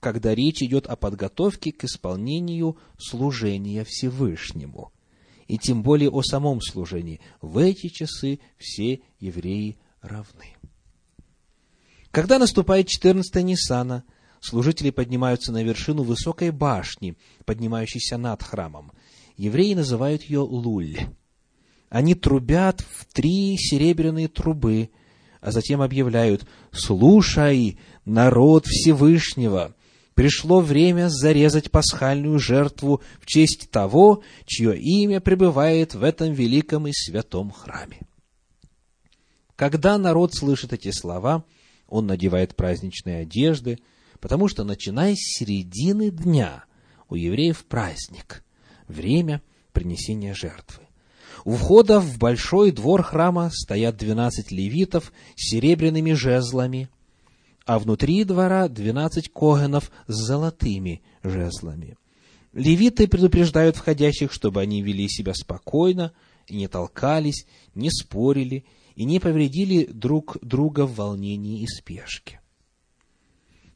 когда 0.04 0.36
речь 0.36 0.62
идет 0.62 0.86
о 0.86 0.98
подготовке 0.98 1.72
к 1.72 1.86
исполнению 1.86 2.78
служения 3.00 3.86
Всевышнему. 3.86 4.92
И 5.48 5.58
тем 5.58 5.82
более 5.82 6.10
о 6.10 6.22
самом 6.22 6.60
служении. 6.62 7.22
В 7.42 7.58
эти 7.58 7.88
часы 7.88 8.40
все 8.58 9.02
евреи 9.20 9.78
равны. 10.02 10.58
Когда 12.12 12.38
наступает 12.38 12.90
14 12.90 13.44
Ниссана, 13.44 14.04
служители 14.42 14.90
поднимаются 14.90 15.54
на 15.54 15.64
вершину 15.64 16.04
высокой 16.04 16.52
башни, 16.52 17.16
поднимающейся 17.46 18.18
над 18.18 18.44
храмом. 18.44 18.92
Евреи 19.38 19.74
называют 19.74 20.24
ее 20.24 20.40
Луль. 20.40 20.98
Они 21.90 22.14
трубят 22.14 22.82
в 22.82 23.06
три 23.06 23.56
серебряные 23.58 24.28
трубы, 24.28 24.90
а 25.40 25.52
затем 25.52 25.82
объявляют 25.82 26.46
«Слушай, 26.72 27.80
народ 28.06 28.66
Всевышнего! 28.66 29.76
Пришло 30.16 30.60
время 30.60 31.10
зарезать 31.10 31.72
пасхальную 31.72 32.40
жертву 32.40 33.02
в 33.20 33.26
честь 33.26 33.70
того, 33.72 34.22
чье 34.46 34.78
имя 34.78 35.20
пребывает 35.20 35.96
в 35.96 36.04
этом 36.04 36.34
великом 36.34 36.88
и 36.88 36.92
святом 36.94 37.52
храме». 37.52 38.02
Когда 39.56 39.98
народ 39.98 40.34
слышит 40.34 40.74
эти 40.74 40.92
слова, 40.92 41.46
он 41.88 42.08
надевает 42.08 42.56
праздничные 42.56 43.22
одежды, 43.22 43.80
потому 44.20 44.48
что, 44.48 44.64
начиная 44.64 45.16
с 45.16 45.38
середины 45.38 46.10
дня, 46.10 46.64
у 47.10 47.16
евреев 47.16 47.66
праздник, 47.66 48.44
время 48.88 49.42
принесения 49.74 50.34
жертвы. 50.34 50.84
У 51.46 51.56
входа 51.56 52.00
в 52.00 52.18
большой 52.18 52.72
двор 52.72 53.04
храма 53.04 53.52
стоят 53.54 53.98
двенадцать 53.98 54.52
левитов 54.52 55.12
с 55.36 55.52
серебряными 55.52 56.14
жезлами, 56.14 56.90
а 57.66 57.80
внутри 57.80 58.24
двора 58.24 58.68
двенадцать 58.68 59.30
когенов 59.30 59.92
с 60.08 60.14
золотыми 60.14 61.02
жезлами. 61.24 61.98
Левиты 62.52 63.08
предупреждают 63.08 63.78
входящих, 63.78 64.32
чтобы 64.32 64.62
они 64.62 64.82
вели 64.82 65.08
себя 65.08 65.34
спокойно 65.34 66.14
и 66.48 66.56
не 66.56 66.68
толкались, 66.68 67.48
не 67.74 67.90
спорили 67.90 68.66
и 68.96 69.06
не 69.06 69.20
повредили 69.20 69.86
друг 69.86 70.38
друга 70.42 70.86
в 70.86 70.96
волнении 70.96 71.64
и 71.64 71.68
спешке. 71.68 72.42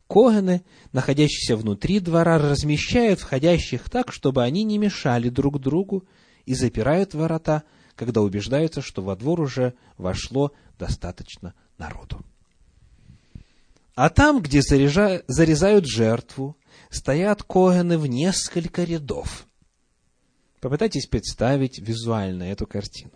Когены, 0.08 0.64
находящиеся 0.94 1.58
внутри 1.58 2.00
двора, 2.00 2.38
размещают 2.38 3.20
входящих 3.20 3.90
так, 3.90 4.14
чтобы 4.14 4.44
они 4.44 4.64
не 4.64 4.78
мешали 4.78 5.30
друг 5.30 5.60
другу 5.60 6.06
и 6.46 6.54
запирают 6.54 7.14
ворота, 7.14 7.64
когда 7.96 8.22
убеждаются, 8.22 8.82
что 8.82 9.02
во 9.02 9.16
двор 9.16 9.42
уже 9.42 9.74
вошло 9.98 10.54
достаточно 10.78 11.56
народу. 11.78 12.24
А 13.98 14.10
там, 14.10 14.44
где 14.44 14.62
заряжа... 14.62 15.24
зарезают 15.26 15.88
жертву, 15.88 16.56
стоят 16.92 17.42
когены 17.42 17.98
в 17.98 18.06
несколько 18.06 18.84
рядов. 18.84 19.48
Попытайтесь 20.62 21.08
представить 21.08 21.80
визуально 21.80 22.44
эту 22.44 22.68
картину. 22.68 23.12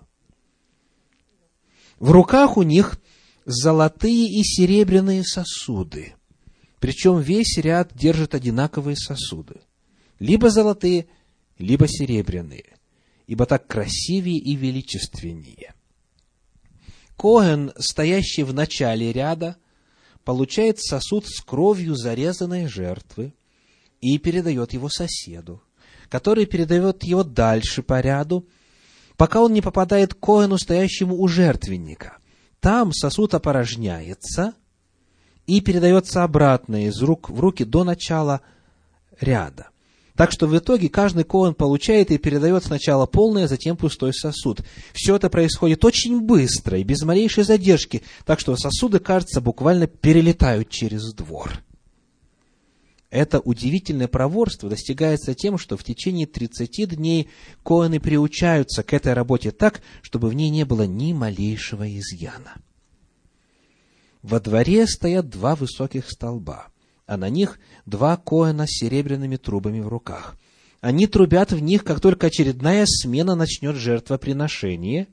В 2.00 2.10
руках 2.10 2.58
у 2.58 2.64
них 2.64 3.00
золотые 3.46 4.28
и 4.28 4.44
серебряные 4.44 5.24
сосуды. 5.24 6.16
Причем 6.80 7.20
весь 7.20 7.60
ряд 7.60 7.94
держит 7.94 8.34
одинаковые 8.34 8.98
сосуды. 8.98 9.62
Либо 10.18 10.50
золотые, 10.50 11.06
либо 11.60 11.88
серебряные 11.88 12.72
ибо 13.32 13.46
так 13.46 13.66
красивее 13.66 14.40
и 14.40 14.56
величественнее. 14.56 15.74
Коэн, 17.16 17.72
стоящий 17.78 18.44
в 18.44 18.54
начале 18.54 19.14
ряда, 19.14 19.56
получает 20.24 20.80
сосуд 20.80 21.26
с 21.28 21.42
кровью 21.42 21.96
зарезанной 21.96 22.68
жертвы 22.68 23.34
и 24.00 24.18
передает 24.18 24.74
его 24.74 24.90
соседу, 24.90 25.62
который 26.10 26.46
передает 26.46 27.04
его 27.04 27.24
дальше 27.24 27.84
по 27.84 28.00
ряду, 28.00 28.48
пока 29.18 29.42
он 29.42 29.54
не 29.54 29.62
попадает 29.62 30.14
к 30.14 30.20
Коэну, 30.20 30.58
стоящему 30.58 31.20
у 31.20 31.28
жертвенника. 31.28 32.18
Там 32.60 32.94
сосуд 32.94 33.34
опорожняется 33.34 34.54
и 35.48 35.62
передается 35.62 36.24
обратно 36.24 36.86
из 36.86 37.02
рук 37.02 37.30
в 37.30 37.40
руки 37.40 37.64
до 37.64 37.84
начала 37.84 38.42
ряда. 39.20 39.71
Так 40.22 40.32
что 40.32 40.46
в 40.46 40.56
итоге 40.56 40.88
каждый 40.88 41.24
коэн 41.24 41.56
получает 41.56 42.12
и 42.12 42.20
передает 42.20 42.64
сначала 42.64 43.08
полный, 43.08 43.46
а 43.46 43.48
затем 43.48 43.76
пустой 43.76 44.14
сосуд. 44.14 44.62
Все 44.94 45.16
это 45.16 45.32
происходит 45.32 45.84
очень 45.84 46.22
быстро 46.22 46.78
и 46.78 46.84
без 46.84 47.02
малейшей 47.02 47.44
задержки, 47.44 48.04
так 48.24 48.40
что 48.40 48.56
сосуды, 48.56 49.00
кажется, 49.00 49.42
буквально 49.42 49.88
перелетают 49.88 50.70
через 50.70 51.12
двор. 51.16 51.64
Это 53.10 53.40
удивительное 53.40 54.08
проворство 54.08 54.70
достигается 54.70 55.34
тем, 55.34 55.58
что 55.58 55.76
в 55.76 55.84
течение 55.84 56.28
30 56.28 56.96
дней 56.98 57.28
коины 57.64 58.00
приучаются 58.00 58.84
к 58.84 58.94
этой 58.94 59.14
работе 59.14 59.50
так, 59.50 59.82
чтобы 60.04 60.30
в 60.30 60.36
ней 60.36 60.52
не 60.52 60.66
было 60.66 60.84
ни 60.84 61.14
малейшего 61.14 61.98
изъяна. 61.98 62.62
Во 64.22 64.40
дворе 64.40 64.86
стоят 64.86 65.30
два 65.30 65.56
высоких 65.56 66.12
столба– 66.12 66.68
а 67.12 67.18
на 67.18 67.30
них 67.30 67.60
два 67.86 68.16
коэна 68.16 68.66
с 68.66 68.70
серебряными 68.70 69.36
трубами 69.36 69.82
в 69.82 69.90
руках. 69.90 70.38
Они 70.80 71.08
трубят 71.08 71.52
в 71.52 71.60
них, 71.60 71.84
как 71.84 72.00
только 72.00 72.28
очередная 72.28 72.86
смена 72.86 73.36
начнет 73.36 73.76
жертвоприношение, 73.76 75.10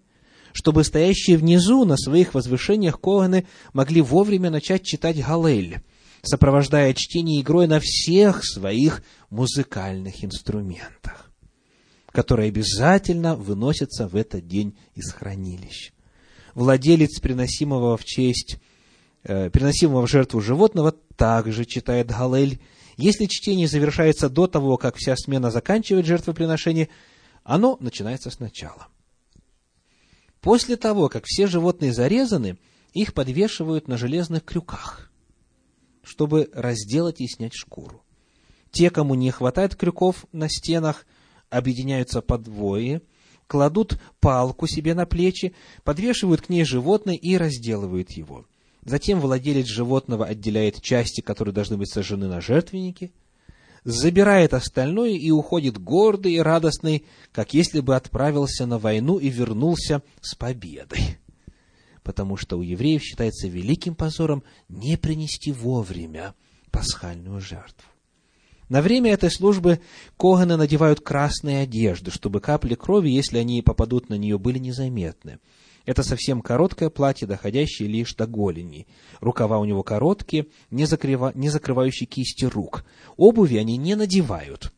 чтобы 0.53 0.85
стоящие 0.85 1.37
внизу 1.37 1.85
на 1.85 1.97
своих 1.97 2.35
возвышениях 2.35 3.01
коэны 3.01 3.49
могли 3.73 4.01
вовремя 4.01 4.49
начать 4.49 4.85
читать 4.85 5.21
Галель, 5.21 5.81
сопровождая 6.23 6.95
чтение 6.95 7.41
игрой 7.41 7.67
на 7.67 7.81
всех 7.81 8.45
своих 8.45 9.03
музыкальных 9.31 10.25
инструментах, 10.25 11.33
которые 12.13 12.47
обязательно 12.47 13.35
выносятся 13.35 14.07
в 14.07 14.15
этот 14.15 14.47
день 14.47 14.79
из 14.95 15.11
хранилищ. 15.11 15.91
Владелец 16.55 17.19
приносимого 17.19 17.97
в 17.97 18.05
честь 18.05 18.59
переносимого 19.29 20.07
в 20.07 20.11
жертву 20.11 20.41
животного, 20.41 20.93
также 21.17 21.67
читает 21.67 22.09
Галель. 22.09 22.61
Если 22.97 23.27
чтение 23.27 23.69
завершается 23.69 24.31
до 24.31 24.47
того, 24.47 24.79
как 24.79 24.97
вся 24.97 25.15
смена 25.17 25.51
заканчивает 25.51 26.07
жертвоприношение, 26.07 26.89
оно 27.45 27.77
начинается 27.81 28.31
сначала. 28.31 28.89
После 30.41 30.77
того, 30.77 31.09
как 31.09 31.25
все 31.27 31.47
животные 31.47 31.93
зарезаны, 31.93 32.59
их 32.95 33.13
подвешивают 33.13 33.87
на 33.87 33.99
железных 33.99 34.45
крюках, 34.45 35.11
чтобы 36.03 36.49
разделать 36.55 37.21
и 37.21 37.29
снять 37.29 37.55
шкуру. 37.55 38.03
Те, 38.71 38.89
кому 38.89 39.15
не 39.15 39.31
хватает 39.31 39.77
крюков 39.77 40.25
на 40.33 40.49
стенах, 40.49 41.07
объединяются 41.51 42.23
по 42.23 42.39
двое, 42.39 43.03
кладут 43.47 44.01
палку 44.21 44.67
себе 44.67 44.95
на 44.95 45.05
плечи, 45.05 45.55
подвешивают 45.85 46.43
к 46.43 46.49
ней 46.49 46.65
животное 46.65 47.15
и 47.15 47.37
разделывают 47.37 48.13
его– 48.13 48.47
Затем 48.89 49.21
владелец 49.21 49.67
животного 49.67 50.25
отделяет 50.25 50.81
части, 50.81 51.21
которые 51.21 51.53
должны 51.53 51.77
быть 51.77 51.93
сожжены 51.93 52.27
на 52.27 52.41
жертвеннике, 52.41 53.13
забирает 53.85 54.55
остальное 54.55 55.11
и 55.11 55.31
уходит 55.31 55.77
гордый 55.77 56.33
и 56.33 56.39
радостный, 56.39 57.05
как 57.31 57.53
если 57.53 57.81
бы 57.81 57.97
отправился 57.97 58.65
на 58.65 58.79
войну 58.79 59.19
и 59.19 59.29
вернулся 59.29 60.03
с 60.23 60.35
победой. 60.35 61.19
Потому 62.03 62.39
что 62.39 62.57
у 62.59 62.63
евреев 62.63 63.03
считается 63.03 63.47
великим 63.47 63.95
позором 63.95 64.43
не 64.71 64.97
принести 64.97 65.53
вовремя 65.53 66.35
пасхальную 66.71 67.43
жертву. 67.43 67.85
На 68.71 68.81
время 68.81 69.13
этой 69.13 69.31
службы 69.31 69.81
коганы 70.17 70.57
надевают 70.57 71.01
красные 71.01 71.61
одежды, 71.61 72.11
чтобы 72.11 72.41
капли 72.41 72.75
крови, 72.75 73.11
если 73.11 73.37
они 73.37 73.61
попадут 73.61 74.09
на 74.09 74.15
нее, 74.15 74.39
были 74.39 74.59
незаметны. 74.59 75.41
Это 75.89 76.03
совсем 76.03 76.43
короткое 76.43 76.91
платье, 76.91 77.27
доходящее 77.27 77.89
лишь 77.89 78.15
до 78.15 78.27
голени. 78.27 78.87
Рукава 79.21 79.59
у 79.59 79.65
него 79.65 79.83
короткие, 79.83 80.49
не, 80.71 80.85
закрыва... 80.85 81.33
не 81.35 81.49
закрывающие 81.49 82.07
кисти 82.07 82.45
рук. 82.45 82.85
Обуви 83.17 83.57
они 83.57 83.79
не 83.79 83.95
надевают 83.95 84.73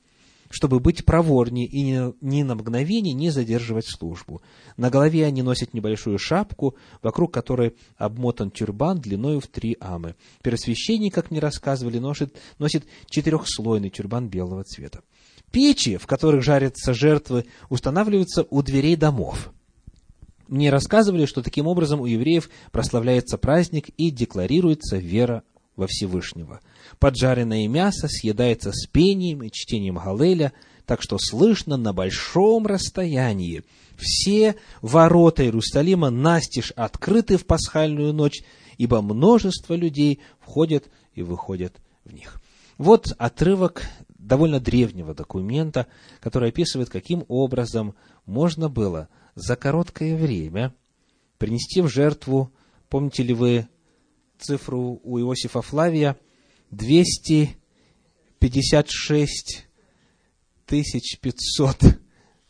чтобы 0.53 0.81
быть 0.81 1.05
проворнее 1.05 1.65
и 1.65 1.81
ни, 1.81 2.13
ни 2.21 2.43
на 2.43 2.57
мгновение 2.57 3.15
не 3.15 3.31
задерживать 3.31 3.87
службу. 3.87 4.43
На 4.77 4.91
голове 4.91 5.25
они 5.25 5.43
носят 5.43 5.75
небольшую 5.75 6.19
шапку, 6.19 6.75
вокруг 7.03 7.33
которой 7.33 7.77
обмотан 7.97 8.51
тюрбан 8.51 8.99
длиною 8.99 9.39
в 9.39 9.47
три 9.47 9.77
амы. 9.79 10.17
Первосвященник, 10.43 11.15
как 11.15 11.31
мне 11.31 11.39
рассказывали, 11.39 12.01
носит, 12.01 12.37
носит 12.59 12.85
четырехслойный 13.09 13.91
тюрбан 13.91 14.29
белого 14.29 14.65
цвета. 14.65 15.03
Печи, 15.53 15.99
в 15.99 16.09
которых 16.09 16.43
жарятся 16.43 16.95
жертвы, 16.95 17.47
устанавливаются 17.69 18.45
у 18.51 18.61
дверей 18.63 18.97
домов. 18.97 19.53
Мне 20.51 20.71
рассказывали, 20.71 21.27
что 21.27 21.43
таким 21.43 21.69
образом 21.69 22.01
у 22.01 22.07
евреев 22.07 22.51
прославляется 22.73 23.39
праздник 23.39 23.91
и 23.91 24.11
декларируется 24.11 24.97
вера 24.97 25.45
во 25.77 25.87
Всевышнего. 25.87 26.61
Поджаренное 26.99 27.69
мясо 27.69 28.09
съедается 28.09 28.73
с 28.73 28.89
пением 28.89 29.45
и 29.45 29.51
чтением 29.53 29.99
Галеля, 29.99 30.53
так 30.87 31.03
что 31.03 31.19
слышно 31.21 31.77
на 31.77 31.93
большом 31.93 32.67
расстоянии. 32.67 33.63
Все 33.97 34.57
ворота 34.83 35.45
Иерусалима 35.45 36.11
настежь 36.11 36.73
открыты 36.73 37.37
в 37.37 37.47
пасхальную 37.47 38.13
ночь, 38.13 38.43
ибо 38.77 39.03
множество 39.03 39.75
людей 39.75 40.19
входят 40.41 40.87
и 41.15 41.23
выходят 41.23 41.77
в 42.05 42.13
них. 42.13 42.43
Вот 42.77 43.15
отрывок 43.19 43.85
довольно 44.09 44.59
древнего 44.59 45.15
документа, 45.15 45.87
который 46.19 46.49
описывает, 46.49 46.91
каким 46.91 47.25
образом 47.29 47.95
можно 48.27 48.69
было 48.69 49.09
за 49.35 49.57
короткое 49.57 50.17
время 50.17 50.75
принести 51.39 51.81
в 51.81 51.89
жертву, 51.89 52.53
помните 52.89 53.23
ли 53.23 53.33
вы 53.35 53.69
цифру 54.39 55.01
у 55.03 55.19
Иосифа 55.19 55.63
Флавия 55.63 56.17
256 56.71 59.67
500 60.67 61.99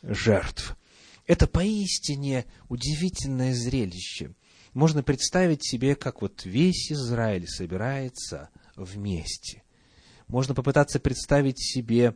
жертв. 0.03 0.77
Это 1.25 1.47
поистине 1.47 2.45
удивительное 2.69 3.53
зрелище. 3.53 4.35
Можно 4.73 5.03
представить 5.03 5.65
себе, 5.65 5.95
как 5.95 6.21
вот 6.21 6.45
весь 6.45 6.91
Израиль 6.91 7.47
собирается 7.47 8.49
вместе. 8.75 9.63
Можно 10.27 10.53
попытаться 10.55 10.99
представить 10.99 11.59
себе 11.59 12.15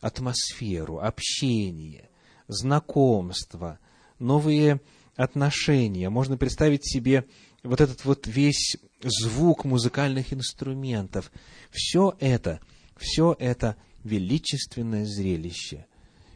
атмосферу, 0.00 1.00
общение, 1.00 2.08
знакомство, 2.48 3.78
новые 4.20 4.80
отношения. 5.16 6.08
Можно 6.08 6.36
представить 6.36 6.86
себе 6.88 7.26
вот 7.62 7.80
этот 7.80 8.04
вот 8.04 8.26
весь 8.26 8.76
звук 9.02 9.64
музыкальных 9.64 10.32
инструментов. 10.32 11.32
Все 11.70 12.14
это, 12.20 12.60
все 12.96 13.34
это 13.38 13.76
величественное 14.04 15.04
зрелище. 15.04 15.86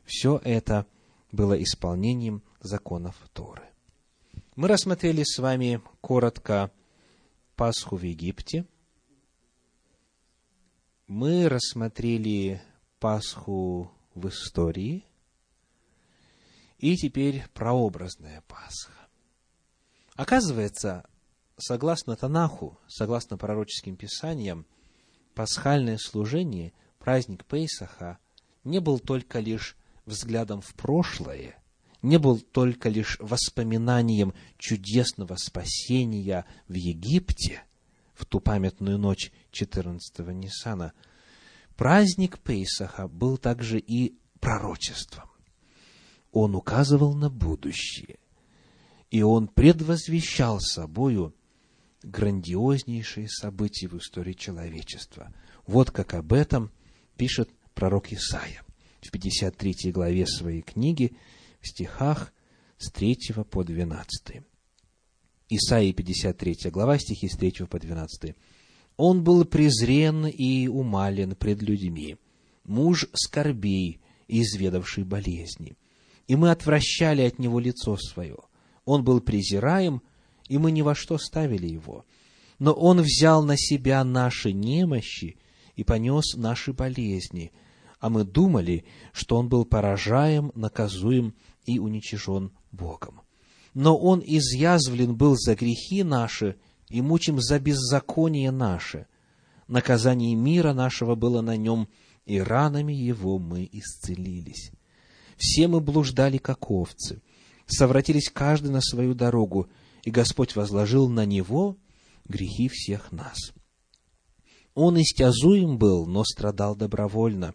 Все 0.05 0.41
это 0.45 0.87
было 1.33 1.61
исполнением 1.63 2.43
законов 2.61 3.17
Торы. 3.33 3.63
Мы 4.57 4.69
рассмотрели 4.69 5.23
с 5.25 5.39
вами 5.39 5.81
коротко 6.01 6.71
Пасху 7.57 7.97
в 7.97 8.03
Египте. 8.03 8.67
Мы 11.07 11.49
рассмотрели 11.49 12.63
Пасху 13.01 13.91
в 14.15 14.29
истории. 14.29 15.05
И 16.79 16.97
теперь 16.97 17.45
прообразная 17.55 18.43
Пасха. 18.49 18.93
Оказывается, 20.17 21.05
согласно 21.57 22.17
Танаху, 22.17 22.79
согласно 22.89 23.37
пророческим 23.37 23.97
писаниям, 23.97 24.67
пасхальное 25.35 25.99
служение, 25.99 26.73
праздник 26.99 27.45
Пейсаха, 27.45 28.19
не 28.63 28.81
был 28.81 28.99
только 28.99 29.41
лишь 29.41 29.77
взглядом 30.07 30.61
в 30.61 30.75
прошлое, 30.75 31.63
не 32.03 32.19
был 32.19 32.41
только 32.41 32.89
лишь 32.89 33.19
воспоминанием 33.21 34.35
чудесного 34.59 35.37
спасения 35.37 36.45
в 36.69 36.75
Египте 36.75 37.63
в 38.15 38.27
ту 38.27 38.41
памятную 38.41 38.99
ночь 38.99 39.33
14-го 39.53 40.31
Ниссана. 40.31 40.93
Праздник 41.77 42.39
Пейсаха 42.39 43.09
был 43.09 43.39
также 43.39 43.79
и 43.79 44.17
пророчеством. 44.39 45.34
Он 46.35 46.57
указывал 46.57 47.15
на 47.15 47.31
будущее, 47.31 48.19
и 49.13 49.23
он 49.23 49.47
предвозвещал 49.47 50.59
собою 50.59 51.33
грандиознейшие 52.03 53.29
события 53.29 53.87
в 53.87 53.97
истории 53.99 54.33
человечества. 54.33 55.33
Вот 55.65 55.93
как 55.93 56.13
об 56.15 56.33
этом 56.33 56.73
пишет 57.17 57.51
пророк 57.73 58.13
Исаия 58.13 58.65
в 59.01 59.13
53 59.13 59.93
главе 59.93 60.27
своей 60.27 60.63
книги, 60.63 61.17
в 61.61 61.69
стихах 61.69 62.33
с 62.79 62.91
3 62.91 63.17
по 63.49 63.63
12. 63.63 64.43
Исаия 65.51 65.93
53 65.93 66.71
глава, 66.73 66.99
стихи 66.99 67.29
с 67.29 67.37
3 67.37 67.67
по 67.71 67.79
12. 67.79 68.35
«Он 68.97 69.23
был 69.23 69.45
презрен 69.45 70.27
и 70.27 70.67
умален 70.67 71.37
пред 71.37 71.63
людьми, 71.63 72.17
муж 72.65 73.07
скорбей 73.13 74.01
изведавший 74.27 75.05
болезни, 75.05 75.77
и 76.27 76.37
мы 76.37 76.51
отвращали 76.51 77.23
от 77.23 77.39
него 77.39 77.61
лицо 77.61 77.97
свое. 77.97 78.37
Он 78.85 79.05
был 79.05 79.21
презираем, 79.21 80.03
и 80.49 80.59
мы 80.59 80.73
ни 80.73 80.83
во 80.83 80.95
что 80.95 81.19
ставили 81.19 81.67
его. 81.67 82.05
Но 82.59 82.73
он 82.73 83.01
взял 83.01 83.43
на 83.43 83.57
себя 83.57 84.05
наши 84.05 84.53
немощи 84.53 85.37
и 85.75 85.85
понес 85.85 86.35
наши 86.37 86.73
болезни, 86.73 87.53
а 87.99 88.11
мы 88.11 88.25
думали, 88.25 88.85
что 89.13 89.37
он 89.37 89.49
был 89.49 89.65
поражаем, 89.65 90.53
наказуем 90.55 91.35
и 91.65 91.79
уничижен 91.79 92.53
Богом. 92.71 93.23
Но 93.73 93.97
он 93.97 94.23
изъязвлен 94.25 95.17
был 95.17 95.37
за 95.37 95.57
грехи 95.57 96.05
наши 96.05 96.57
и 96.89 97.03
мучим 97.03 97.41
за 97.41 97.59
беззаконие 97.59 98.51
наше. 98.51 99.07
Наказание 99.67 100.35
мира 100.35 100.75
нашего 100.75 101.15
было 101.15 101.41
на 101.41 101.57
нем, 101.57 101.89
и 102.25 102.39
ранами 102.39 102.93
его 102.93 103.39
мы 103.39 103.69
исцелились. 103.73 104.71
Все 105.45 105.69
мы 105.69 105.83
блуждали, 105.83 106.39
как 106.39 106.71
овцы, 106.71 107.21
совратились 107.67 108.31
каждый 108.31 108.71
на 108.71 108.81
свою 108.81 109.15
дорогу, 109.15 109.69
и 110.03 110.11
Господь 110.11 110.57
возложил 110.57 111.11
на 111.11 111.27
него 111.27 111.77
грехи 112.27 112.69
всех 112.69 113.13
нас. 113.13 113.53
Он 114.73 114.99
истязуем 114.99 115.77
был, 115.77 116.07
но 116.07 116.25
страдал 116.25 116.75
добровольно, 116.75 117.55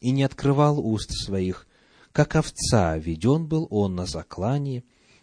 и 0.00 0.10
не 0.10 0.24
открывал 0.24 0.84
уст 0.84 1.12
своих. 1.12 1.68
Как 2.10 2.34
овца 2.34 2.98
веден 2.98 3.46
был 3.46 3.68
он 3.70 3.94
на 3.94 4.06
заклание, 4.06 4.82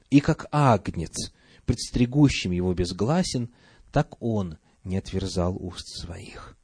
и 0.09 0.21
как 0.21 0.47
агнец, 0.53 1.33
предстригущим 1.65 2.51
его 2.51 2.73
безгласен, 2.73 3.53
так 3.91 4.15
он 4.21 4.57
не 4.85 4.95
отверзал 4.95 5.57
уст 5.57 5.85
своих. 5.85 6.55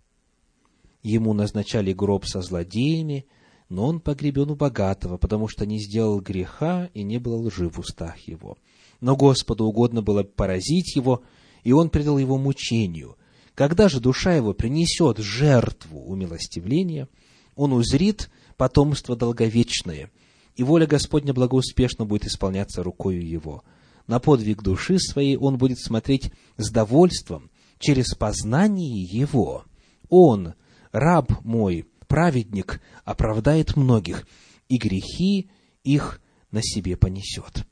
Ему 1.04 1.34
назначали 1.34 1.92
гроб 1.92 2.26
со 2.26 2.42
злодеями, 2.42 3.26
но 3.72 3.88
он 3.88 4.00
погребен 4.00 4.52
у 4.52 4.56
богатого, 4.56 5.18
потому 5.18 5.48
что 5.48 5.66
не 5.66 5.80
сделал 5.80 6.20
греха 6.20 6.90
и 6.94 7.04
не 7.04 7.18
был 7.18 7.48
лжи 7.48 7.70
в 7.70 7.80
устах 7.80 8.20
его 8.28 8.58
но 9.02 9.16
Господу 9.16 9.66
угодно 9.66 10.02
было 10.02 10.24
поразить 10.24 10.96
его, 10.96 11.24
и 11.64 11.74
он 11.74 11.90
предал 11.90 12.18
его 12.18 12.38
мучению. 12.38 13.18
Когда 13.56 13.90
же 13.90 14.00
душа 14.00 14.34
его 14.34 14.54
принесет 14.54 15.18
жертву 15.18 16.00
умилостивления, 16.06 17.10
он 17.56 17.74
узрит 17.74 18.30
потомство 18.56 19.16
долговечное, 19.16 20.10
и 20.56 20.64
воля 20.64 20.86
Господня 20.86 21.34
благоуспешно 21.34 22.06
будет 22.06 22.26
исполняться 22.26 22.84
рукою 22.84 23.28
его. 23.28 23.64
На 24.08 24.20
подвиг 24.20 24.62
души 24.62 25.00
своей 25.00 25.36
он 25.36 25.58
будет 25.58 25.80
смотреть 25.80 26.32
с 26.58 26.72
довольством 26.72 27.50
через 27.80 28.14
познание 28.14 29.04
его. 29.04 29.66
Он, 30.10 30.54
раб 30.92 31.44
мой, 31.44 31.88
праведник, 32.12 32.82
оправдает 33.06 33.78
многих, 33.78 34.28
и 34.68 34.76
грехи 34.76 35.50
их 35.86 36.22
на 36.52 36.62
себе 36.62 36.98
понесет. 36.98 37.66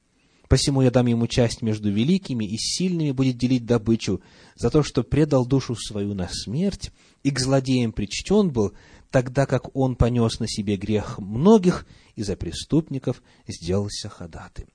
Посему 0.47 0.81
я 0.81 0.91
дам 0.91 1.07
ему 1.07 1.27
часть 1.27 1.61
между 1.61 1.91
великими 1.91 2.45
и 2.45 2.55
сильными 2.57 3.11
будет 3.11 3.37
делить 3.37 3.65
добычу 3.65 4.21
за 4.55 4.69
то, 4.69 4.81
что 4.81 5.03
предал 5.03 5.45
душу 5.45 5.75
свою 5.75 6.13
на 6.13 6.29
смерть, 6.29 6.91
и 7.21 7.31
к 7.31 7.39
злодеям 7.39 7.91
причтен 7.91 8.49
был, 8.49 8.71
тогда 9.11 9.45
как 9.45 9.75
он 9.75 9.97
понес 9.97 10.39
на 10.39 10.47
себе 10.47 10.77
грех 10.77 11.19
многих, 11.19 11.85
и 12.15 12.23
за 12.23 12.37
преступников 12.37 13.21
сделался 13.45 14.07
ходатым. 14.07 14.69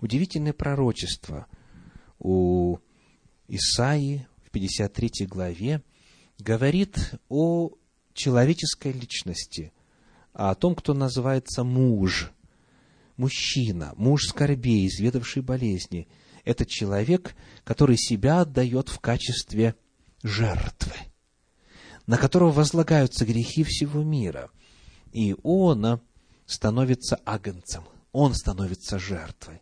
Удивительное 0.00 0.54
пророчество 0.54 1.46
у 2.18 2.78
Исаии 3.46 4.26
в 4.42 4.50
53 4.50 5.26
главе 5.26 5.82
говорит 6.38 7.12
о 7.28 7.72
человеческой 8.14 8.92
личности, 8.92 9.72
а 10.32 10.50
о 10.50 10.54
том, 10.54 10.74
кто 10.74 10.94
называется 10.94 11.64
муж, 11.64 12.30
мужчина, 13.16 13.92
муж 13.96 14.26
скорбей, 14.26 14.86
изведавший 14.86 15.42
болезни. 15.42 16.08
Это 16.44 16.66
человек, 16.66 17.34
который 17.64 17.96
себя 17.96 18.40
отдает 18.40 18.88
в 18.88 18.98
качестве 18.98 19.76
жертвы, 20.22 20.94
на 22.06 22.18
которого 22.18 22.50
возлагаются 22.50 23.24
грехи 23.24 23.62
всего 23.62 24.02
мира. 24.02 24.50
И 25.12 25.36
он 25.42 26.00
становится 26.46 27.16
агнцем, 27.24 27.84
он 28.12 28.34
становится 28.34 28.98
жертвой. 28.98 29.60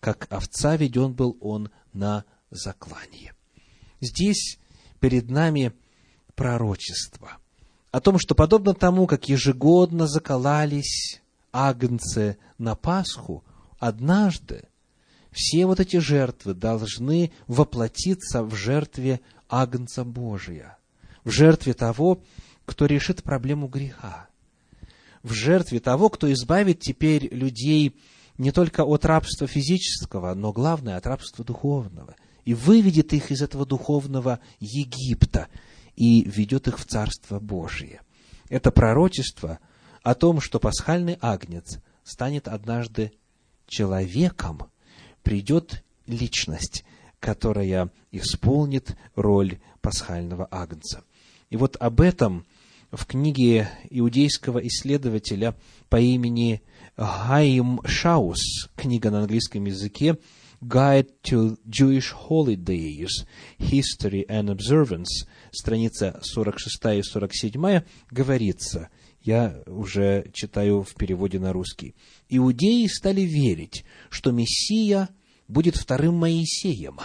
Как 0.00 0.26
овца 0.30 0.76
веден 0.76 1.12
был 1.12 1.36
он 1.40 1.70
на 1.92 2.24
заклание. 2.50 3.34
Здесь 4.00 4.58
перед 4.98 5.30
нами 5.30 5.72
пророчество 6.34 7.36
о 7.90 8.00
том, 8.00 8.18
что 8.18 8.34
подобно 8.34 8.74
тому, 8.74 9.06
как 9.06 9.28
ежегодно 9.28 10.06
заколались 10.06 11.20
агнцы 11.52 12.38
на 12.58 12.74
Пасху, 12.74 13.44
однажды 13.78 14.64
все 15.32 15.66
вот 15.66 15.80
эти 15.80 15.96
жертвы 15.96 16.54
должны 16.54 17.32
воплотиться 17.46 18.42
в 18.42 18.54
жертве 18.54 19.20
Агнца 19.48 20.04
Божия, 20.04 20.78
в 21.24 21.30
жертве 21.30 21.74
того, 21.74 22.20
кто 22.64 22.86
решит 22.86 23.22
проблему 23.22 23.66
греха, 23.66 24.28
в 25.22 25.32
жертве 25.32 25.80
того, 25.80 26.08
кто 26.08 26.32
избавит 26.32 26.80
теперь 26.80 27.32
людей 27.32 27.96
не 28.38 28.52
только 28.52 28.84
от 28.84 29.04
рабства 29.04 29.46
физического, 29.46 30.34
но 30.34 30.52
главное, 30.52 30.96
от 30.96 31.06
рабства 31.06 31.44
духовного, 31.44 32.14
и 32.44 32.54
выведет 32.54 33.12
их 33.12 33.30
из 33.30 33.42
этого 33.42 33.66
духовного 33.66 34.40
Египта 34.60 35.48
и 36.00 36.24
ведет 36.26 36.66
их 36.66 36.78
в 36.78 36.86
Царство 36.86 37.38
Божие. 37.38 38.00
Это 38.48 38.70
пророчество 38.70 39.58
о 40.02 40.14
том, 40.14 40.40
что 40.40 40.58
пасхальный 40.58 41.18
агнец 41.20 41.78
станет 42.04 42.48
однажды 42.48 43.12
человеком, 43.66 44.62
придет 45.22 45.84
личность, 46.06 46.86
которая 47.20 47.90
исполнит 48.12 48.96
роль 49.14 49.58
пасхального 49.82 50.48
агнца. 50.50 51.04
И 51.50 51.58
вот 51.58 51.76
об 51.78 52.00
этом 52.00 52.46
в 52.90 53.04
книге 53.04 53.68
иудейского 53.90 54.66
исследователя 54.66 55.54
по 55.90 56.00
имени 56.00 56.62
Хайм 56.96 57.82
Шаус, 57.84 58.70
книга 58.74 59.10
на 59.10 59.20
английском 59.20 59.66
языке, 59.66 60.16
Guide 60.60 61.08
to 61.22 61.56
Jewish 61.66 62.12
Holidays, 62.12 63.24
History 63.58 64.26
and 64.28 64.50
Observance, 64.50 65.26
страница 65.52 66.20
46 66.22 66.98
и 66.98 67.02
47, 67.02 67.82
говорится, 68.10 68.90
я 69.22 69.62
уже 69.66 70.30
читаю 70.34 70.82
в 70.82 70.94
переводе 70.94 71.38
на 71.38 71.52
русский, 71.52 71.94
«Иудеи 72.28 72.86
стали 72.86 73.22
верить, 73.22 73.84
что 74.10 74.32
Мессия 74.32 75.08
будет 75.48 75.76
вторым 75.76 76.16
Моисеем 76.16 76.98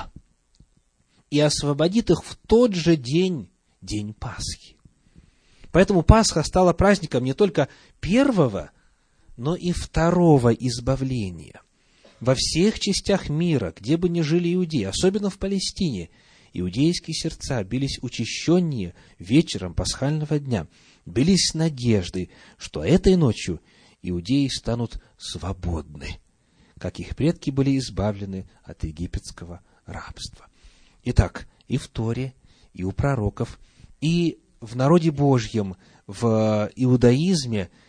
и 1.29 1.39
освободит 1.39 2.09
их 2.09 2.23
в 2.23 2.35
тот 2.47 2.73
же 2.73 2.95
день, 2.95 3.49
день 3.81 4.13
Пасхи. 4.13 4.77
Поэтому 5.71 6.03
Пасха 6.03 6.43
стала 6.43 6.73
праздником 6.73 7.23
не 7.23 7.33
только 7.33 7.67
первого, 7.99 8.71
но 9.35 9.55
и 9.55 9.71
второго 9.71 10.53
избавления. 10.53 11.61
Во 12.19 12.33
всех 12.35 12.79
частях 12.79 13.29
мира, 13.29 13.73
где 13.75 13.97
бы 13.97 14.09
ни 14.09 14.21
жили 14.21 14.53
иудеи, 14.53 14.83
особенно 14.83 15.29
в 15.29 15.37
Палестине, 15.37 16.09
иудейские 16.53 17.13
сердца 17.13 17.63
бились 17.63 17.99
учащеннее 18.01 18.93
вечером 19.19 19.73
пасхального 19.73 20.39
дня, 20.39 20.67
бились 21.05 21.49
с 21.51 21.53
надеждой, 21.53 22.29
что 22.57 22.83
этой 22.83 23.15
ночью 23.17 23.61
иудеи 24.01 24.47
станут 24.47 25.01
свободны, 25.17 26.19
как 26.79 26.99
их 26.99 27.15
предки 27.15 27.49
были 27.49 27.77
избавлены 27.77 28.47
от 28.63 28.83
египетского 28.85 29.61
рабства. 29.85 30.47
Итак, 31.03 31.47
и 31.67 31.77
в 31.77 31.87
Торе, 31.89 32.33
и 32.73 32.83
у 32.83 32.91
пророков, 32.91 33.59
и 33.99 34.39
в 34.61 34.75
народе 34.75 35.11
Божьем, 35.11 35.75
в 36.07 36.71
иудаизме– 36.75 37.69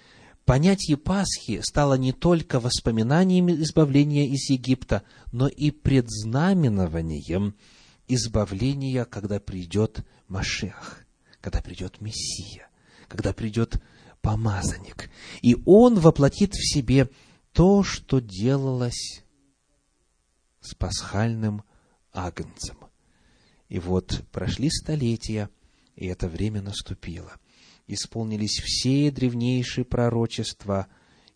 Понятие 0.47 0.97
Пасхи 0.97 1.61
стало 1.61 1.95
не 1.95 2.13
только 2.13 2.61
воспоминанием 2.61 3.51
избавления 3.51 4.29
из 4.29 4.49
Египта, 4.49 5.03
но 5.33 5.49
и 5.49 5.73
предзнаменованием 5.73 7.57
избавления, 8.07 9.05
когда 9.07 9.41
придет 9.41 10.07
Машех, 10.29 11.05
когда 11.41 11.61
придет 11.61 12.01
Мессия, 12.01 12.69
когда 13.09 13.33
придет 13.33 13.83
помазанник. 14.23 15.11
И 15.43 15.57
он 15.67 15.99
воплотит 15.99 16.55
в 16.55 16.63
себе 16.63 17.11
то, 17.53 17.83
что 17.83 18.21
делалось 18.21 19.25
с 20.61 20.77
пасхальным 20.77 21.65
агнцем. 22.13 22.79
И 23.69 23.81
вот 23.81 24.23
прошли 24.31 24.71
столетия, 24.71 25.51
и 25.97 26.07
это 26.07 26.29
время 26.29 26.63
наступило– 26.63 27.33
исполнились 27.87 28.61
все 28.63 29.11
древнейшие 29.11 29.85
пророчества 29.85 30.87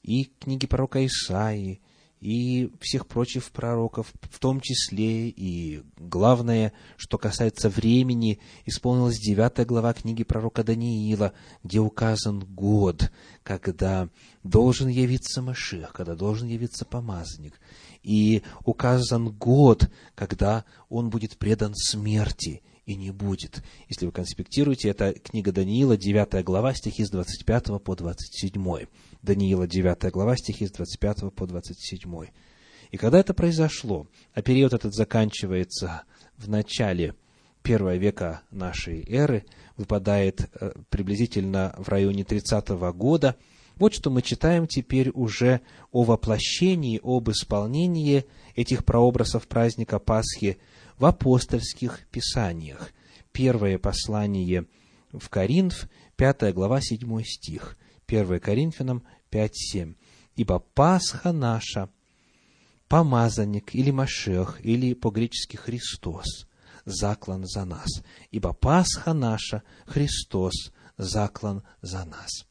и 0.03 0.25
книги 0.39 0.67
пророка 0.67 1.05
Исаии, 1.05 1.81
и 2.21 2.71
всех 2.81 3.07
прочих 3.07 3.51
пророков, 3.51 4.13
в 4.31 4.39
том 4.39 4.61
числе 4.61 5.31
и 5.31 5.83
главное, 5.97 6.73
что 6.97 7.17
касается 7.17 7.71
времени, 7.71 8.41
исполнилась 8.67 9.19
девятая 9.19 9.65
глава 9.65 9.95
книги 9.95 10.23
пророка 10.23 10.63
Даниила, 10.63 11.33
где 11.65 11.81
указан 11.81 12.41
год, 12.41 13.11
когда 13.43 14.11
должен 14.43 14.89
явиться 14.89 15.41
Машех, 15.41 15.95
когда 15.95 16.15
должен 16.15 16.47
явиться 16.49 16.85
помазанник, 16.85 17.59
и 18.03 18.43
указан 18.65 19.31
год, 19.31 19.91
когда 20.15 20.67
он 20.91 21.09
будет 21.09 21.39
предан 21.39 21.75
смерти, 21.75 22.63
и 22.87 22.95
не 22.95 23.11
будет. 23.11 23.63
Если 23.89 24.07
вы 24.07 24.13
конспектируете, 24.13 24.89
это 24.89 25.13
книга 25.13 25.53
Даниила, 25.53 25.97
9 25.97 26.45
глава, 26.45 26.75
стихи 26.75 27.05
с 27.05 27.11
25 27.11 27.83
по 27.83 27.97
27. 27.97 28.87
Даниила, 29.23 29.67
9 29.67 30.13
глава, 30.13 30.37
стихи 30.37 30.67
с 30.67 30.73
25 30.73 31.33
по 31.35 31.47
27. 31.47 32.27
И 32.91 32.97
когда 32.97 33.21
это 33.21 33.35
произошло, 33.35 34.07
а 34.35 34.43
период 34.43 34.73
этот 34.73 34.95
заканчивается 34.95 36.03
в 36.37 36.49
начале 36.49 37.15
первого 37.63 37.97
века 37.97 38.43
нашей 38.51 39.05
эры, 39.09 39.45
выпадает 39.77 40.51
э, 40.61 40.73
приблизительно 40.89 41.75
в 41.79 41.89
районе 41.89 42.25
30 42.25 42.69
года, 42.95 43.37
вот 43.77 43.95
что 43.95 44.11
мы 44.11 44.21
читаем 44.23 44.67
теперь 44.67 45.11
уже 45.11 45.61
о 45.91 46.03
воплощении, 46.03 47.01
об 47.03 47.31
исполнении 47.31 48.27
этих 48.55 48.85
прообразов 48.85 49.49
праздника 49.49 49.99
Пасхи 49.99 50.59
в 51.01 51.07
апостольских 51.07 52.07
писаниях. 52.11 52.93
Первое 53.33 53.79
послание 53.79 54.67
в 55.13 55.29
Коринф, 55.31 55.89
5 56.17 56.53
глава, 56.55 56.81
7 56.83 57.23
стих. 57.25 57.77
1 58.07 58.39
Коринфянам 58.39 59.03
5.7. 59.33 59.97
«Ибо 60.37 60.59
Пасха 60.59 61.33
наша, 61.33 61.89
помазанник 62.87 63.75
или 63.75 63.91
Машех, 63.91 64.61
или 64.63 64.95
по-гречески 64.95 65.57
Христос, 65.57 66.47
заклан 66.85 67.47
за 67.47 67.65
нас. 67.65 67.89
Ибо 68.31 68.53
Пасха 68.53 69.15
наша, 69.15 69.63
Христос, 69.87 70.71
заклан 70.99 71.63
за 71.81 72.05
нас». 72.05 72.47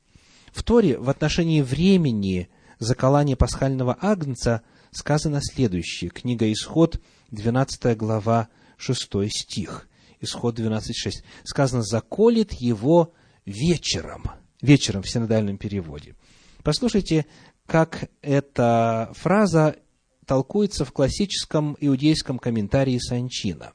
В 0.51 0.63
Торе 0.63 0.97
в 0.97 1.09
отношении 1.09 1.61
времени 1.61 2.49
заколания 2.79 3.35
пасхального 3.35 3.95
агнца 4.01 4.63
сказано 4.91 5.39
следующее. 5.41 6.09
Книга 6.09 6.51
Исход, 6.51 6.99
12 7.31 7.97
глава, 7.97 8.49
6 8.77 9.29
стих. 9.29 9.87
Исход 10.21 10.59
12.6. 10.59 11.23
Сказано, 11.43 11.83
заколет 11.83 12.53
его 12.53 13.13
вечером. 13.45 14.25
Вечером 14.61 15.03
в 15.03 15.09
синодальном 15.09 15.57
переводе. 15.57 16.15
Послушайте, 16.63 17.25
как 17.65 18.09
эта 18.21 19.11
фраза 19.15 19.77
толкуется 20.25 20.83
в 20.83 20.91
классическом 20.91 21.77
иудейском 21.79 22.37
комментарии 22.37 22.97
Санчина. 22.99 23.73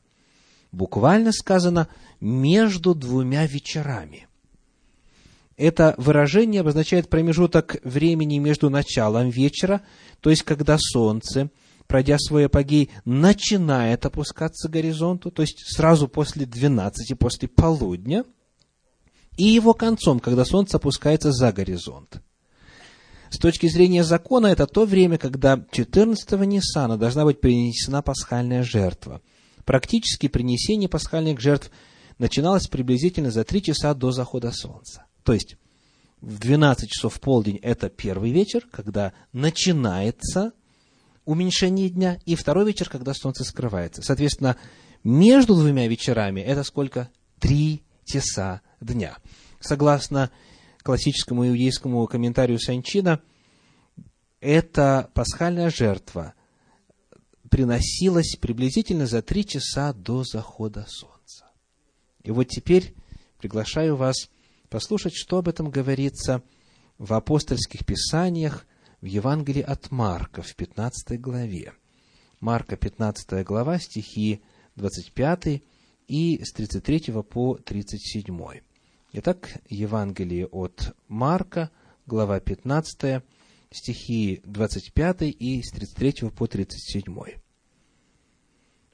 Буквально 0.71 1.33
сказано 1.33 1.89
«между 2.21 2.95
двумя 2.95 3.47
вечерами». 3.47 4.29
Это 5.57 5.95
выражение 5.99 6.63
обозначает 6.63 7.09
промежуток 7.09 7.77
времени 7.85 8.39
между 8.39 8.71
началом 8.71 9.31
вечера, 9.31 9.83
то 10.21 10.31
есть 10.31 10.43
когда 10.43 10.77
солнце– 10.79 11.49
пройдя 11.87 12.19
свой 12.19 12.47
апогей, 12.47 12.91
начинает 13.05 14.07
опускаться 14.07 14.69
к 14.69 14.73
горизонту, 14.73 15.31
то 15.31 15.43
есть 15.43 15.59
сразу 15.67 16.09
после 16.09 16.47
12, 16.47 17.19
после 17.19 17.49
полудня, 17.49 18.25
и 19.37 19.45
его 19.45 19.75
концом, 19.75 20.21
когда 20.21 20.45
солнце 20.45 20.77
опускается 20.77 21.33
за 21.33 21.53
горизонт. 21.53 22.23
С 23.31 23.39
точки 23.39 23.67
зрения 23.67 24.05
закона, 24.05 24.47
это 24.47 24.67
то 24.67 24.85
время, 24.85 25.19
когда 25.19 25.57
14-го 25.57 26.45
Ниссана 26.45 26.97
должна 26.97 27.25
быть 27.25 27.41
принесена 27.41 28.01
пасхальная 28.01 28.63
жертва. 28.63 29.23
Практически 29.65 30.29
принесение 30.29 30.89
пасхальных 30.89 31.41
жертв 31.41 31.71
начиналось 32.19 32.69
приблизительно 32.69 33.33
за 33.33 33.43
три 33.43 33.61
часа 33.61 33.93
до 33.95 34.13
захода 34.13 34.53
солнца. 34.53 35.07
То 35.25 35.33
есть, 35.33 35.57
в 36.21 36.39
12 36.39 36.89
часов 36.89 37.15
в 37.15 37.21
полдень 37.21 37.59
это 37.61 37.89
первый 37.89 38.31
вечер, 38.31 38.67
когда 38.71 39.13
начинается 39.33 40.53
уменьшение 41.25 41.89
дня, 41.89 42.19
и 42.25 42.35
второй 42.35 42.67
вечер, 42.67 42.89
когда 42.89 43.15
солнце 43.15 43.45
скрывается. 43.45 44.03
Соответственно, 44.03 44.57
между 45.03 45.55
двумя 45.55 45.87
вечерами 45.89 46.41
это 46.41 46.65
сколько? 46.65 47.11
Три 47.39 47.83
часа 48.05 48.63
дня. 48.81 49.17
Согласно 49.61 50.31
классическому 50.83 51.49
иудейскому 51.49 52.07
комментарию 52.07 52.59
Санчина, 52.59 53.21
эта 54.41 55.11
пасхальная 55.15 55.71
жертва 55.71 56.35
приносилась 57.51 58.37
приблизительно 58.37 59.07
за 59.07 59.23
три 59.23 59.47
часа 59.47 59.93
до 59.93 60.25
захода 60.25 60.87
солнца. 60.89 61.47
И 62.23 62.31
вот 62.31 62.45
теперь 62.45 62.95
приглашаю 63.39 63.97
вас 63.97 64.29
послушать, 64.69 65.15
что 65.15 65.39
об 65.39 65.49
этом 65.49 65.71
говорится 65.71 66.43
в 66.99 67.15
апостольских 67.15 67.87
писаниях 67.87 68.67
в 69.05 69.07
Евангелии 69.07 69.61
от 69.61 69.91
Марка 69.91 70.41
в 70.41 70.57
15 70.57 71.21
главе. 71.21 71.75
Марка, 72.41 72.79
15 72.79 73.45
глава, 73.45 73.79
стихи 73.79 74.41
25 74.77 75.61
и 76.09 76.43
с 76.43 76.53
33 76.55 77.13
по 77.23 77.59
37. 77.59 78.63
Итак, 79.13 79.61
Евангелие 79.69 80.47
от 80.47 80.97
Марка, 81.09 81.71
глава 82.07 82.41
15, 82.41 83.23
стихи 83.71 84.41
25 84.47 85.21
и 85.21 85.63
с 85.63 85.71
33 85.73 86.31
по 86.31 86.47
37. 86.47 87.05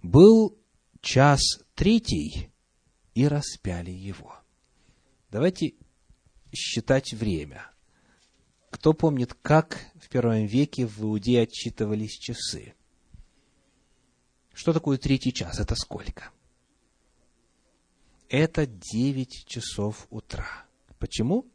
«Был 0.03 0.59
час 1.01 1.41
третий, 1.77 2.51
и 3.15 3.29
распяли 3.29 3.93
его». 3.93 4.35
Давайте 5.31 5.75
считать 6.53 7.13
время. 7.13 7.71
Кто 8.71 8.93
помнит, 8.93 9.35
как 9.35 9.79
в 10.01 10.09
первом 10.09 10.47
веке 10.47 10.87
в 10.87 11.03
Иудее 11.03 11.43
отчитывались 11.43 12.17
часы? 12.17 12.75
Что 14.55 14.73
такое 14.73 14.97
третий 14.97 15.33
час? 15.33 15.59
Это 15.59 15.75
сколько? 15.75 16.31
Это 18.29 18.67
девять 18.67 19.45
часов 19.47 20.07
утра. 20.11 20.67
Почему? 20.99 21.47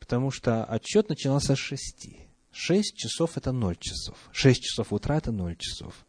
Потому 0.00 0.30
что 0.30 0.64
отчет 0.64 1.08
начинался 1.08 1.54
с 1.54 1.58
шести. 1.58 2.28
Шесть 2.50 2.96
часов– 2.96 3.32
это 3.36 3.52
ноль 3.52 3.76
часов. 3.76 4.16
Шесть 4.32 4.62
часов 4.62 4.92
утра– 4.92 5.16
это 5.18 5.30
ноль 5.30 5.56
часов. 5.56 6.06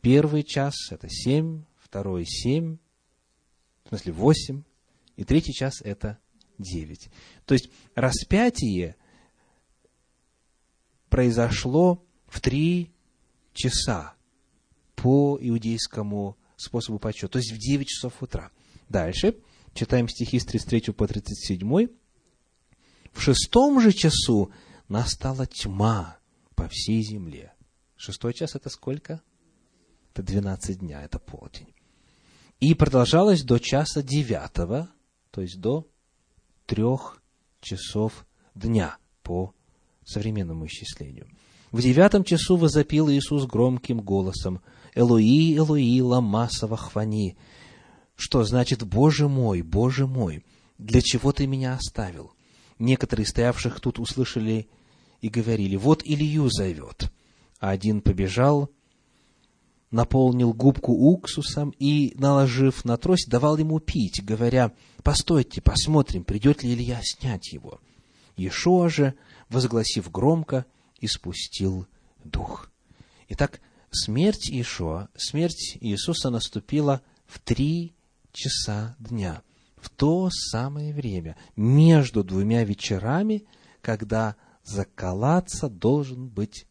Первый 0.00 0.44
час– 0.44 0.74
это 0.90 1.08
семь, 1.08 1.64
второй– 1.78 2.24
семь, 2.26 2.78
в 3.84 3.88
смысле 3.88 4.12
восемь, 4.12 4.62
и 5.16 5.24
третий 5.24 5.52
час– 5.52 5.80
это 5.84 6.18
9. 6.58 7.10
То 7.44 7.54
есть 7.54 7.70
распятие 7.94 8.96
произошло 11.08 12.04
в 12.26 12.40
3 12.40 12.90
часа 13.52 14.14
по 14.94 15.38
иудейскому 15.40 16.36
способу 16.56 16.98
подсчета, 16.98 17.32
то 17.32 17.38
есть 17.38 17.52
в 17.52 17.58
9 17.58 17.86
часов 17.86 18.22
утра. 18.22 18.50
Дальше 18.88 19.36
читаем 19.74 20.08
стихи 20.08 20.38
с 20.38 20.44
33 20.44 20.92
по 20.92 21.06
37. 21.06 21.88
В 23.12 23.20
шестом 23.20 23.80
же 23.80 23.92
часу 23.92 24.52
настала 24.88 25.46
тьма 25.46 26.18
по 26.54 26.68
всей 26.68 27.02
земле. 27.02 27.52
Шестой 27.96 28.34
час 28.34 28.54
это 28.54 28.68
сколько? 28.68 29.22
Это 30.12 30.22
12 30.22 30.80
дня, 30.80 31.02
это 31.02 31.18
полдень. 31.18 31.74
И 32.60 32.74
продолжалось 32.74 33.42
до 33.42 33.58
часа 33.58 34.02
девятого, 34.02 34.90
то 35.30 35.42
есть 35.42 35.60
до 35.60 35.88
трех 36.66 37.22
часов 37.60 38.26
дня 38.54 38.96
по 39.22 39.54
современному 40.04 40.66
исчислению. 40.66 41.26
В 41.72 41.80
девятом 41.80 42.24
часу 42.24 42.56
возопил 42.56 43.10
Иисус 43.10 43.44
громким 43.46 44.00
голосом 44.00 44.60
«Элои, 44.94 45.56
Элои, 45.56 46.00
ламасова 46.00 46.76
хвани!» 46.76 47.36
Что 48.14 48.44
значит 48.44 48.82
«Боже 48.82 49.28
мой, 49.28 49.62
Боже 49.62 50.06
мой, 50.06 50.44
для 50.78 51.02
чего 51.02 51.32
ты 51.32 51.46
меня 51.46 51.74
оставил?» 51.74 52.32
Некоторые 52.78 53.26
стоявших 53.26 53.80
тут 53.80 53.98
услышали 53.98 54.68
и 55.20 55.28
говорили 55.28 55.76
«Вот 55.76 56.02
Илью 56.04 56.48
зовет». 56.50 57.12
А 57.58 57.70
один 57.70 58.00
побежал 58.00 58.70
наполнил 59.90 60.52
губку 60.52 60.92
уксусом 60.92 61.70
и, 61.78 62.14
наложив 62.18 62.84
на 62.84 62.96
трость, 62.96 63.28
давал 63.28 63.56
ему 63.58 63.78
пить, 63.78 64.24
говоря, 64.24 64.72
«Постойте, 65.02 65.60
посмотрим, 65.60 66.24
придет 66.24 66.62
ли 66.62 66.74
Илья 66.74 67.00
снять 67.02 67.52
его». 67.52 67.80
Иешуа 68.36 68.88
же, 68.88 69.14
возгласив 69.48 70.10
громко, 70.10 70.66
испустил 71.00 71.86
дух. 72.24 72.70
Итак, 73.28 73.60
смерть 73.90 74.50
Иешуа, 74.50 75.08
смерть 75.16 75.78
Иисуса 75.80 76.30
наступила 76.30 77.02
в 77.26 77.38
три 77.38 77.94
часа 78.32 78.96
дня, 78.98 79.42
в 79.76 79.88
то 79.88 80.28
самое 80.30 80.92
время, 80.92 81.36
между 81.54 82.22
двумя 82.22 82.64
вечерами, 82.64 83.44
когда 83.80 84.36
заколаться 84.64 85.68
должен 85.68 86.28
быть 86.28 86.66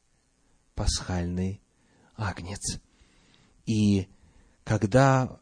пасхальный 0.75 1.61
агнец. 2.15 2.79
И 3.65 4.07
когда 4.63 5.39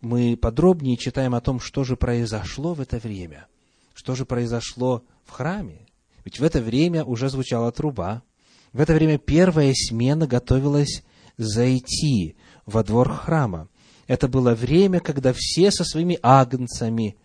мы 0.00 0.36
подробнее 0.36 0.96
читаем 0.96 1.34
о 1.34 1.40
том, 1.40 1.60
что 1.60 1.84
же 1.84 1.96
произошло 1.96 2.74
в 2.74 2.80
это 2.80 2.98
время, 2.98 3.46
что 3.94 4.14
же 4.14 4.26
произошло 4.26 5.04
в 5.24 5.30
храме, 5.30 5.86
ведь 6.24 6.38
в 6.38 6.44
это 6.44 6.60
время 6.60 7.04
уже 7.04 7.28
звучала 7.28 7.70
труба, 7.72 8.22
в 8.72 8.80
это 8.80 8.94
время 8.94 9.18
первая 9.18 9.72
смена 9.74 10.26
готовилась 10.26 11.04
зайти 11.36 12.36
во 12.66 12.82
двор 12.82 13.12
храма. 13.12 13.68
Это 14.06 14.28
было 14.28 14.54
время, 14.54 15.00
когда 15.00 15.32
все 15.34 15.70
со 15.70 15.84
своими 15.84 16.18
агнцами 16.22 17.16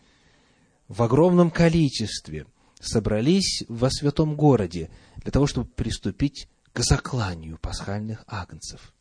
в 0.88 1.04
огромном 1.04 1.52
количестве 1.52 2.46
собрались 2.80 3.64
во 3.68 3.90
святом 3.90 4.36
городе 4.36 4.90
для 5.18 5.32
того, 5.32 5.48
чтобы 5.48 5.68
приступить 5.68 6.48
к 6.72 6.80
закланию 6.82 7.58
пасхальных 7.58 8.24
агнцев 8.28 8.94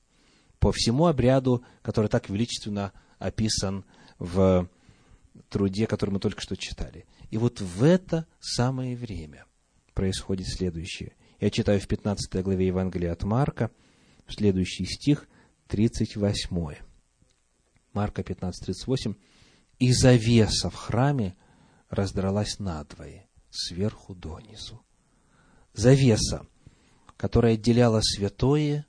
по 0.61 0.73
всему 0.73 1.07
обряду, 1.07 1.65
который 1.83 2.09
так 2.09 2.29
величественно 2.29 2.93
описан 3.19 3.85
в 4.19 4.69
труде, 5.49 5.87
который 5.87 6.11
мы 6.11 6.21
только 6.21 6.41
что 6.41 6.57
читали. 6.57 7.07
И 7.31 7.39
вот 7.39 7.61
в 7.61 7.83
это 7.83 8.27
самое 8.41 8.97
время 8.97 9.47
происходит 9.95 10.49
следующее. 10.49 11.15
Я 11.41 11.51
читаю 11.51 11.81
в 11.81 11.87
15 11.87 12.43
главе 12.43 12.67
Евангелия 12.67 13.13
от 13.13 13.23
Марка, 13.23 13.71
следующий 14.27 14.85
стих, 14.85 15.29
38. 15.69 16.77
Марка 17.93 18.23
15, 18.23 18.65
38. 18.65 19.15
«И 19.79 19.93
завеса 19.93 20.71
в 20.71 20.75
храме 20.75 21.37
раздралась 21.89 22.59
надвое, 22.59 23.29
сверху 23.51 24.15
донизу». 24.15 24.83
Завеса, 25.75 26.47
которая 27.17 27.55
отделяла 27.55 28.01
святое 28.03 28.87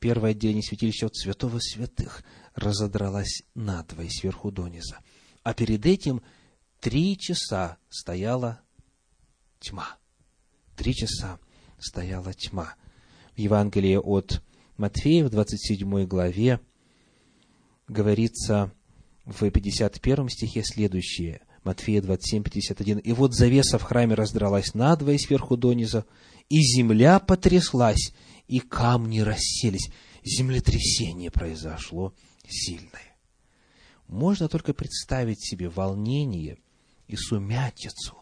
первое 0.00 0.30
отделение 0.30 0.62
святилища 0.62 1.06
от 1.06 1.16
святого 1.16 1.58
святых 1.58 2.22
разодралась 2.54 3.42
надвое 3.54 4.08
сверху 4.08 4.50
дониза. 4.50 4.98
А 5.42 5.54
перед 5.54 5.86
этим 5.86 6.22
три 6.80 7.16
часа 7.18 7.78
стояла 7.88 8.60
тьма. 9.60 9.96
Три 10.76 10.94
часа 10.94 11.38
стояла 11.78 12.32
тьма. 12.34 12.74
В 13.34 13.38
Евангелии 13.38 13.96
от 13.96 14.42
Матфея 14.76 15.24
в 15.24 15.30
27 15.30 16.06
главе 16.06 16.60
говорится 17.88 18.72
в 19.24 19.50
51 19.50 20.28
стихе 20.28 20.62
следующее. 20.64 21.40
Матфея 21.64 22.00
27, 22.00 22.42
51. 22.44 22.98
«И 22.98 23.12
вот 23.12 23.34
завеса 23.34 23.78
в 23.78 23.82
храме 23.82 24.14
раздралась 24.14 24.74
надвое 24.74 25.18
сверху 25.18 25.56
дониза, 25.56 26.04
и 26.48 26.60
земля 26.60 27.18
потряслась, 27.18 28.12
и 28.48 28.60
камни 28.60 29.20
расселись. 29.20 29.90
Землетрясение 30.24 31.30
произошло 31.30 32.14
сильное. 32.46 33.16
Можно 34.08 34.48
только 34.48 34.74
представить 34.74 35.40
себе 35.40 35.68
волнение 35.68 36.58
и 37.06 37.16
сумятицу, 37.16 38.16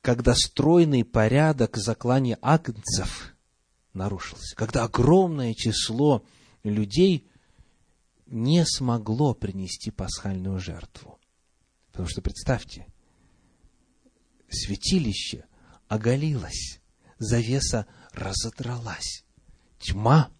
когда 0.00 0.34
стройный 0.34 1.04
порядок 1.04 1.76
заклания 1.76 2.38
агнцев 2.40 3.34
нарушился, 3.92 4.56
когда 4.56 4.84
огромное 4.84 5.54
число 5.54 6.24
людей 6.62 7.28
не 8.26 8.64
смогло 8.64 9.34
принести 9.34 9.90
пасхальную 9.90 10.58
жертву. 10.58 11.18
Потому 11.92 12.08
что 12.08 12.22
представьте, 12.22 12.86
святилище 14.48 15.44
оголилось, 15.88 16.80
завеса 17.18 17.86
разодралась. 18.16 19.24
Тьма 19.78 20.30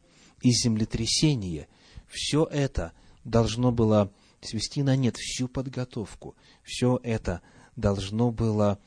и 0.41 0.51
землетрясение– 0.51 1.69
все 2.09 2.45
это 2.45 2.93
должно 3.25 3.73
было 3.73 4.13
свести 4.41 4.83
на 4.83 4.97
нет 4.97 5.17
всю 5.17 5.49
подготовку. 5.49 6.37
Все 6.63 7.01
это 7.03 7.43
должно 7.75 8.31
было 8.31 8.79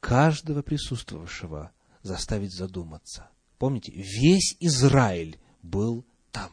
каждого 0.00 0.62
присутствовавшего 0.62 1.72
заставить 2.02 2.54
задуматься. 2.54 3.28
Помните, 3.58 3.92
весь 3.94 4.56
Израиль 4.60 5.38
был 5.62 6.04
там. 6.30 6.50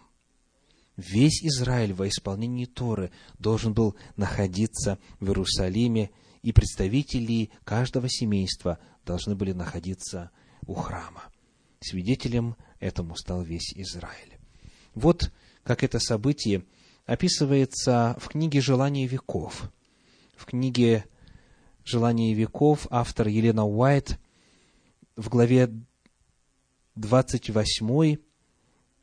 Весь 0.97 1.43
Израиль 1.43 1.93
во 1.93 2.07
исполнении 2.07 2.65
Торы 2.65 3.11
должен 3.38 3.74
был 3.74 3.95
находиться 4.15 4.99
в 5.19 5.28
Иерусалиме, 5.28 6.11
и 6.41 6.51
представители 6.53 7.51
каждого 7.63 8.09
семейства 8.09 8.80
должны 9.05 9.36
были 9.36 9.51
находиться 9.51 10.32
у 10.65 10.74
храма. 10.74 11.24
Свидетелем 11.82 12.56
этому 12.80 13.16
стал 13.16 13.42
весь 13.42 13.74
Израиль. 13.76 14.38
Вот 14.94 15.32
как 15.64 15.84
это 15.84 16.00
событие 16.00 16.64
описывается 17.06 18.16
в 18.20 18.30
книге 18.30 18.62
«Желание 18.62 19.08
веков». 19.08 19.72
В 20.36 20.46
книге 20.46 21.06
«Желание 21.84 22.34
веков» 22.36 22.86
автор 22.92 23.28
Елена 23.28 23.66
Уайт 23.66 24.20
в 25.16 25.30
главе 25.30 25.72
28, 26.96 28.18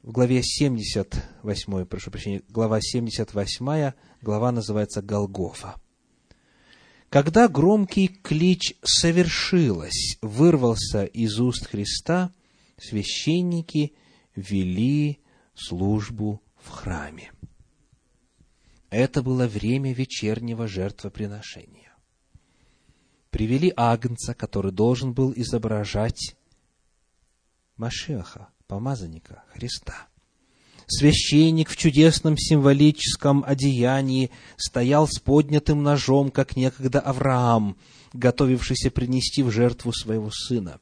в 0.03 0.13
главе 0.13 0.43
78, 0.43 1.85
прошу 1.85 2.11
прощения, 2.11 2.43
глава 2.49 2.81
78, 2.81 3.93
глава 4.23 4.53
называется 4.53 5.03
«Голгофа». 5.03 5.75
Когда 7.09 7.49
громкий 7.49 8.09
клич 8.09 8.75
«совершилось» 8.83 10.19
вырвался 10.23 11.05
из 11.05 11.41
уст 11.41 11.67
Христа, 11.67 12.33
священники 12.79 13.95
вели 14.35 15.19
службу 15.55 16.43
в 16.57 16.71
храме. 16.71 17.33
Это 18.91 19.23
было 19.23 19.47
время 19.47 19.93
вечернего 19.93 20.67
жертвоприношения. 20.67 21.93
Привели 23.31 23.73
агнца, 23.77 24.35
который 24.35 24.73
должен 24.73 25.13
был 25.13 25.33
изображать 25.37 26.37
Машеха, 27.77 28.49
помазанника 28.67 29.45
Христа. 29.53 30.09
Священник 30.87 31.69
в 31.69 31.77
чудесном 31.77 32.39
символическом 32.39 33.45
одеянии 33.47 34.31
стоял 34.57 35.07
с 35.07 35.19
поднятым 35.19 35.83
ножом, 35.83 36.31
как 36.31 36.57
некогда 36.57 36.99
Авраам, 36.99 37.77
готовившийся 38.15 38.91
принести 38.91 39.43
в 39.43 39.51
жертву 39.51 39.93
своего 39.93 40.31
сына. 40.31 40.81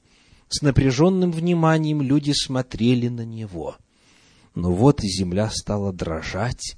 С 0.48 0.62
напряженным 0.62 1.32
вниманием 1.32 2.02
люди 2.02 2.32
смотрели 2.32 3.08
на 3.08 3.24
него. 3.24 3.76
Но 4.54 4.72
вот 4.72 5.00
земля 5.00 5.50
стала 5.50 5.92
дрожать, 5.92 6.76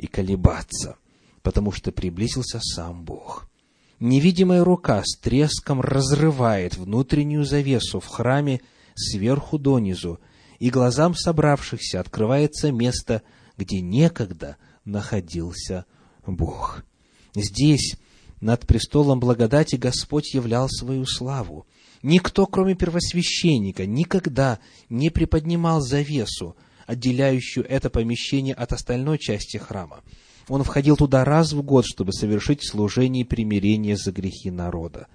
и 0.00 0.06
колебаться, 0.06 0.96
потому 1.42 1.72
что 1.72 1.92
приблизился 1.92 2.58
сам 2.58 3.04
Бог. 3.04 3.50
Невидимая 3.98 4.64
рука 4.64 5.02
с 5.04 5.18
треском 5.18 5.82
разрывает 5.82 6.78
внутреннюю 6.78 7.44
завесу 7.44 8.00
в 8.00 8.06
храме 8.06 8.62
сверху 8.94 9.58
донизу, 9.58 10.18
и 10.58 10.70
глазам 10.70 11.14
собравшихся 11.14 12.00
открывается 12.00 12.72
место, 12.72 13.20
где 13.58 13.82
некогда 13.82 14.56
находился 14.86 15.84
Бог. 16.26 16.82
Здесь, 17.34 17.96
над 18.40 18.66
престолом 18.66 19.20
благодати, 19.20 19.76
Господь 19.76 20.32
являл 20.32 20.70
свою 20.70 21.04
славу. 21.04 21.66
Никто, 22.02 22.46
кроме 22.46 22.74
первосвященника, 22.74 23.86
никогда 23.86 24.58
не 24.88 25.10
приподнимал 25.10 25.80
завесу, 25.80 26.56
отделяющую 26.86 27.66
это 27.68 27.90
помещение 27.90 28.54
от 28.54 28.72
остальной 28.72 29.18
части 29.18 29.58
храма. 29.58 30.02
Он 30.48 30.64
входил 30.64 30.96
туда 30.96 31.24
раз 31.24 31.52
в 31.52 31.62
год, 31.62 31.84
чтобы 31.86 32.12
совершить 32.12 32.66
служение 32.66 33.24
примирения 33.24 33.96
за 33.96 34.12
грехи 34.12 34.50
народа. 34.50 35.08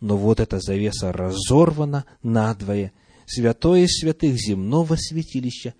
Но 0.00 0.16
вот 0.16 0.40
эта 0.40 0.58
завеса 0.58 1.12
разорвана 1.12 2.06
надвое, 2.22 2.92
святое 3.26 3.86
святых 3.86 4.36
земного 4.36 4.96
святилища 4.96 5.74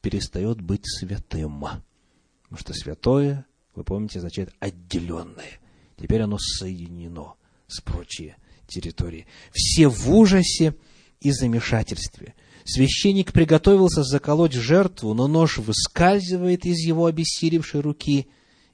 перестает 0.00 0.60
быть 0.60 0.84
святым. 0.84 1.60
Потому 1.60 2.58
что 2.58 2.72
святое, 2.72 3.46
вы 3.74 3.84
помните, 3.84 4.18
означает 4.18 4.52
отделенное. 4.58 5.60
Теперь 5.96 6.22
оно 6.22 6.38
соединено 6.38 7.34
с 7.68 7.80
прочей 7.80 8.34
территорией. 8.66 9.26
Все 9.52 9.88
в 9.88 10.10
ужасе 10.14 10.74
и 11.20 11.30
замешательстве. 11.30 12.34
Священник 12.64 13.32
приготовился 13.32 14.02
заколоть 14.02 14.52
жертву, 14.52 15.14
но 15.14 15.26
нож 15.26 15.58
выскальзывает 15.58 16.64
из 16.64 16.78
его 16.78 17.06
обессилевшей 17.06 17.80
руки, 17.80 18.28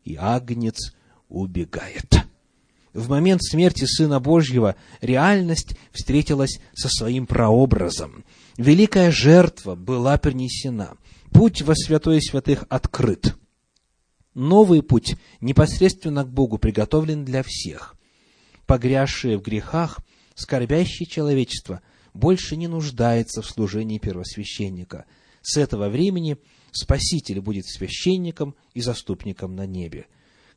и 0.05 0.17
агнец 0.17 0.95
убегает. 1.29 2.27
В 2.93 3.09
момент 3.09 3.43
смерти 3.43 3.85
Сына 3.85 4.19
Божьего 4.19 4.77
реальность 5.01 5.77
встретилась 5.93 6.59
со 6.75 6.89
своим 6.89 7.27
прообразом. 7.27 8.25
Великая 8.57 9.11
жертва 9.11 9.75
была 9.75 10.19
принесена. 10.19 10.97
Путь 11.31 11.63
во 11.63 11.75
святое 11.75 12.21
святых 12.21 12.65
открыт. 12.69 13.37
Новый 14.35 14.83
путь 14.83 15.17
непосредственно 15.41 16.25
к 16.25 16.29
Богу 16.29 16.59
приготовлен 16.59 17.25
для 17.25 17.43
всех. 17.43 17.98
Погрязшие 18.69 19.37
в 19.37 19.43
грехах, 19.43 19.99
скорбящее 20.37 21.09
человечество– 21.09 21.81
больше 22.19 22.57
не 22.57 22.67
нуждается 22.67 23.43
в 23.43 23.47
служении 23.47 23.99
первосвященника. 23.99 25.05
С 25.41 25.57
этого 25.57 25.89
времени 25.89 26.37
Спаситель 26.73 27.41
будет 27.41 27.67
священником 27.67 28.55
и 28.75 28.81
заступником 28.81 29.55
на 29.55 29.67
небе. 29.67 30.07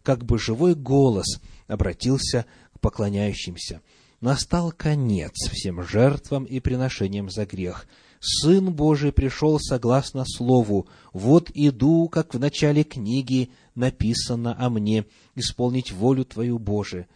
Как 0.03 0.25
бы 0.25 0.39
живой 0.39 0.73
голос 0.73 1.39
обратился 1.67 2.45
к 2.73 2.79
поклоняющимся. 2.79 3.81
Настал 4.19 4.71
конец 4.71 5.33
всем 5.51 5.83
жертвам 5.83 6.45
и 6.45 6.59
приношениям 6.59 7.29
за 7.29 7.45
грех. 7.45 7.87
Сын 8.19 8.73
Божий 8.73 9.11
пришел 9.11 9.59
согласно 9.59 10.25
Слову. 10.25 10.87
Вот 11.13 11.51
иду, 11.53 12.07
как 12.09 12.33
в 12.33 12.39
начале 12.39 12.83
книги 12.83 13.51
написано 13.75 14.55
о 14.59 14.69
мне, 14.69 15.05
исполнить 15.35 15.91
волю 15.91 16.25
Твою, 16.25 16.59
Боже. 16.59 17.07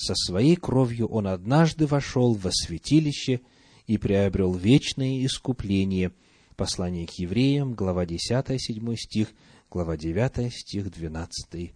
Со 0.00 0.14
своей 0.14 0.56
кровью 0.56 1.08
Он 1.08 1.26
однажды 1.26 1.86
вошел 1.86 2.34
во 2.34 2.50
святилище– 2.52 3.40
и 3.88 3.96
приобрел 3.96 4.54
вечное 4.54 5.24
искупление. 5.24 6.12
Послание 6.56 7.06
к 7.06 7.12
евреям, 7.12 7.74
глава 7.74 8.04
10, 8.04 8.60
7 8.60 8.96
стих, 8.96 9.28
глава 9.70 9.96
9, 9.96 10.52
стих 10.52 10.92
12. 10.92 11.72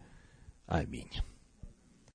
Аминь. 0.67 1.11